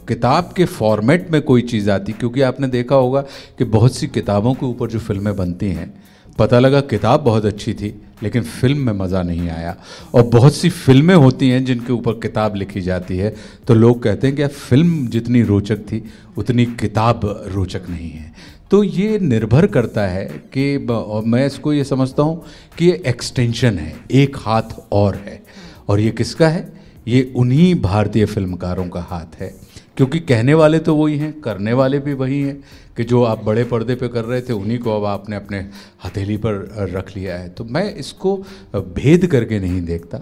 किताब 0.09 0.53
के 0.57 0.64
फॉर्मेट 0.64 1.31
में 1.31 1.40
कोई 1.42 1.62
चीज़ 1.62 1.90
आती 1.90 2.12
क्योंकि 2.12 2.40
आपने 2.42 2.68
देखा 2.68 2.97
होगा 2.97 3.21
कि 3.59 3.64
बहुत 3.66 3.97
सी 3.97 4.07
किताबों 4.09 4.55
के 4.55 4.66
ऊपर 4.66 4.90
जो 4.90 4.99
फ़िल्में 4.99 5.35
बनती 5.37 5.71
हैं 5.71 5.92
पता 6.38 6.59
लगा 6.59 6.81
किताब 6.81 7.21
बहुत 7.21 7.44
अच्छी 7.44 7.75
थी 7.75 7.94
लेकिन 8.23 8.42
फ़िल्म 8.42 8.79
में 8.87 8.92
मज़ा 8.94 9.23
नहीं 9.23 9.49
आया। 9.51 9.77
और 10.14 10.23
बहुत 10.25 10.55
सी 10.55 10.68
फ़िल्में 10.71 11.14
होती 11.14 11.49
हैं 11.51 11.64
जिनके 11.64 11.92
ऊपर 11.92 12.12
किताब 12.23 12.55
लिखी 12.57 12.81
जाती 12.81 13.16
है 13.16 13.35
तो 13.68 13.75
लोग 13.75 14.03
कहते 14.03 14.27
हैं 14.27 14.37
कि 14.37 14.47
फ़िल्म 14.47 15.07
जितनी 15.09 15.42
रोचक 15.42 15.79
थी 15.83 16.03
उतनी 16.38 16.66
किताब 16.81 17.21
रोचक 17.55 17.88
नहीं 17.88 18.11
है। 18.11 18.33
तो 18.71 18.83
ये 18.85 19.18
निर्भर 19.18 19.66
करता 19.66 20.07
है 20.07 20.25
कि 20.57 20.79
मैं 21.27 21.44
इसको 21.47 21.73
ये 21.73 21.85
समझता 21.85 22.23
हूँ 22.23 22.42
कि 22.79 22.87
ये 22.87 23.03
एक्सटेंशन 23.07 23.79
है 23.79 23.94
एक 24.12 24.37
हाथ 24.38 24.79
और 24.92 25.14
है। 25.16 25.42
और 25.88 26.01
ये 26.01 26.11
किसका 26.11 26.49
है? 26.49 26.78
ये 27.09 27.33
उन्हीं 27.37 27.75
भारतीय 27.83 28.25
फिल्मकारों 28.27 28.88
का 28.88 29.01
हाथ 29.01 29.40
है। 29.40 29.55
क्योंकि 29.97 30.18
कहने 30.21 30.55
वाले 30.55 30.79
तो 30.79 30.94
वही 30.94 31.16
हैं, 31.18 31.40
करने 31.40 31.73
वाले 31.73 31.99
भी 31.99 32.12
वही 32.12 32.40
हैं 32.42 32.64
कि 32.97 33.05
जो 33.05 33.23
आप 33.25 33.44
बड़े 33.44 33.64
पर्दे 33.64 33.94
पे 33.94 34.09
कर 34.09 34.25
रहे 34.25 34.40
थे, 34.40 34.53
उन्हीं 34.53 34.79
को 34.79 34.97
अब 34.97 35.05
आपने 35.05 35.37
अपने 35.37 35.59
हथेली 36.05 36.37
पर 36.37 36.55
रख 36.92 37.16
लिया 37.16 37.37
है। 37.37 37.49
तो 37.49 37.64
मैं 37.64 37.94
इसको 37.94 38.37
भेद 38.77 39.27
करके 39.27 39.61
नहीं 39.61 39.83
देखता। 39.83 40.21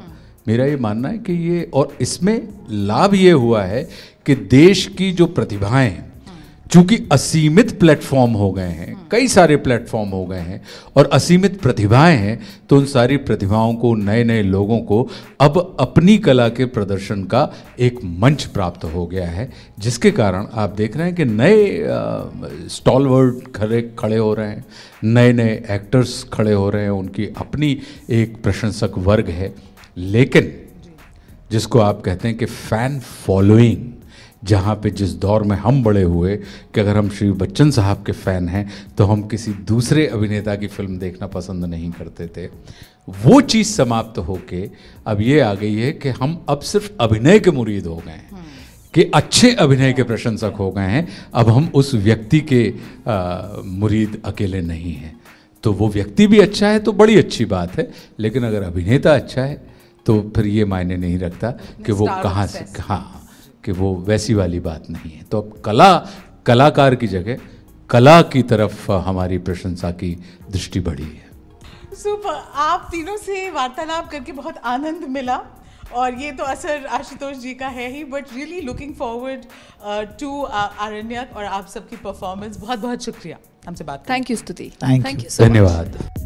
मेरा 0.48 0.64
ये 0.64 0.76
मानना 0.76 1.08
है 1.08 1.18
कि 1.18 1.32
ये 1.32 1.70
और 1.74 1.96
इसमें 2.00 2.48
लाभ 2.70 3.14
ये 3.14 3.30
हुआ 3.30 3.62
है 3.62 3.88
कि 4.26 4.34
देश 4.34 4.86
की 4.86 5.12
जो 5.12 5.26
प्रतिभाएँ 5.26 6.04
चूँकि 6.72 6.96
असीमित 7.12 7.78
प्लेटफॉर्म 7.80 8.32
हो 8.32 8.50
गए 8.52 8.68
हैं 8.68 8.94
कई 9.10 9.28
सारे 9.28 9.56
प्लेटफॉर्म 9.56 10.08
हो 10.08 10.24
गए 10.26 10.38
हैं 10.38 10.60
और 10.96 11.10
असीमित 11.12 11.60
प्रतिभाएँ 11.60 12.16
हैं 12.16 12.38
तो 12.70 12.76
उन 12.76 12.84
सारी 12.84 13.16
प्रतिभाओं 13.16 13.74
को 13.74 13.94
नए 13.94 14.24
नए 14.24 14.42
लोगों 14.42 14.78
को 14.80 15.08
अब 15.40 15.76
अपनी 15.80 16.18
कला 16.18 16.48
के 16.48 16.64
प्रदर्शन 16.64 17.24
का 17.24 17.52
एक 17.80 18.00
मंच 18.04 18.44
प्राप्त 18.44 18.84
हो 18.84 19.06
गया 19.06 19.28
है 19.28 19.50
जिसके 19.78 20.10
कारण 20.10 20.46
आप 20.54 20.70
देख 20.70 20.96
रहे 20.96 21.06
हैं 21.06 21.14
कि 21.16 21.24
नए 21.24 21.84
स्टॉलवर्ड 22.68 23.52
खड़े 23.52 23.82
खड़े 23.98 24.16
हो 24.16 24.34
रहे 24.34 24.48
हैं 24.48 24.64
नए 25.04 25.32
नए 25.32 25.54
एक्टर्स 25.70 26.22
खड़े 26.32 26.52
हो 26.52 26.70
रहे 26.70 26.82
हैं 26.82 26.90
उनकी 26.90 27.26
अपनी 27.36 27.78
एक 28.10 28.42
प्रशंसक 28.42 28.98
वर्ग 28.98 29.28
है 29.28 29.54
लेकिन 29.96 30.52
जिसको 31.50 31.78
आप 31.78 32.00
कहते 32.00 32.28
हैं 32.28 32.36
कि 32.36 32.44
फ़ैन 32.44 33.00
फॉलोइंग 33.00 33.92
जहाँ 34.46 34.74
पे 34.82 34.90
जिस 34.90 35.14
दौर 35.14 35.42
में 35.42 35.56
हम 35.56 35.82
बड़े 35.82 36.02
हुए 36.02 36.36
कि 36.74 36.80
अगर 36.80 36.96
हम 36.96 37.08
श्री 37.08 37.30
बच्चन 37.30 37.70
साहब 37.70 38.02
के 38.06 38.12
फ़ैन 38.12 38.48
हैं 38.48 38.70
तो 38.98 39.04
हम 39.04 39.22
किसी 39.28 39.52
दूसरे 39.52 40.06
अभिनेता 40.06 40.54
की 40.56 40.66
फ़िल्म 40.66 40.98
देखना 40.98 41.26
पसंद 41.26 41.64
नहीं 41.64 41.90
करते 41.92 42.26
थे। 42.26 42.46
वो 43.08 43.40
चीज़ 43.40 43.68
समाप्त 43.68 44.18
होके 44.18 44.70
अब 45.06 45.20
ये 45.20 45.40
आ 45.40 45.54
गई 45.54 45.74
है 45.74 45.92
कि 45.92 46.08
हम 46.08 46.44
अब 46.48 46.60
सिर्फ़ 46.60 46.90
अभिनय 47.00 47.38
के 47.38 47.50
मुरीद 47.50 47.86
हो 47.86 47.96
गए 47.96 48.10
हैं। 48.10 48.44
कि 48.94 49.02
अच्छे 49.14 49.52
अभिनय 49.54 49.92
के 49.92 50.02
प्रशंसक 50.02 50.52
हो 50.58 50.70
गए 50.70 50.82
हैं। 50.82 51.08
अब 51.34 51.48
हम 51.48 51.70
उस 51.74 51.94
व्यक्ति 51.94 52.40
के 52.40 52.74
आ, 53.08 53.42
मुरीद 53.64 54.22
अकेले 54.24 54.60
नहीं 54.62 54.94
हैं। 54.94 55.20
तो 55.62 55.72
वो 55.72 55.88
व्यक्ति 55.88 56.26
भी 56.26 56.38
अच्छा 56.38 56.68
है 56.68 56.78
तो 56.78 56.92
बड़ी 56.92 57.16
अच्छी 57.16 57.44
बात 57.44 57.78
है 57.78 57.90
लेकिन 58.20 58.44
अगर 58.44 58.62
अभिनेता 58.62 59.14
अच्छा 59.14 59.42
है 59.42 59.66
तो 60.06 60.32
फिर 60.36 60.46
ये 60.46 60.64
मायने 60.64 60.96
नहीं 60.96 61.18
रखता 61.18 61.50
कि 61.86 61.92
वो 61.92 62.06
कहाँ 62.22 62.46
से 62.46 62.58
obsessed. 62.58 63.15
कि 63.66 63.72
वो 63.72 63.94
वैसी 64.06 64.34
वाली 64.34 64.60
बात 64.60 64.90
नहीं 64.90 65.12
है। 65.12 65.22
तो 65.22 65.40
अब 65.40 65.60
कला 65.64 65.90
कलाकार 66.46 66.94
की 66.94 67.06
जगह 67.08 67.38
कला 67.90 68.20
की 68.32 68.42
तरफ़ 68.50 68.90
हमारी 69.04 69.38
प्रशंसा 69.40 69.90
की 70.00 70.10
दृष्टि 70.50 70.80
बढ़ी 70.80 71.04
है। 71.04 71.94
सुपर 71.96 72.34
आप 72.62 72.88
तीनों 72.90 73.16
से 73.16 73.50
वार्तालाप 73.50 74.10
करके 74.10 74.32
बहुत 74.32 74.58
आनंद 74.64 75.04
मिला 75.10 75.40
और 75.94 76.14
ये 76.14 76.32
तो 76.32 76.44
असर 76.44 76.86
आशुतोष 76.92 77.36
जी 77.36 77.54
का 77.54 77.68
है 77.68 77.90
ही 77.92 78.04
but 78.04 78.34
really 78.34 78.60
looking 78.60 78.94
forward 78.94 79.44
to 80.20 80.42
Aranyak 80.42 81.36
और 81.36 81.44
आप 81.44 81.66
सबकी 81.74 81.96
परफॉर्मेंस 82.04 82.56
बहुत 82.56 82.78
बहुत 82.78 83.04
शुक्रिया 83.04 83.38
हमसे 83.68 83.84
बात 83.84 84.08
thank 84.10 84.30
you 84.30 84.36
Stuti 84.36 84.70
you. 84.82 85.30
so 85.30 85.40
धन्यवाद। 85.40 86.25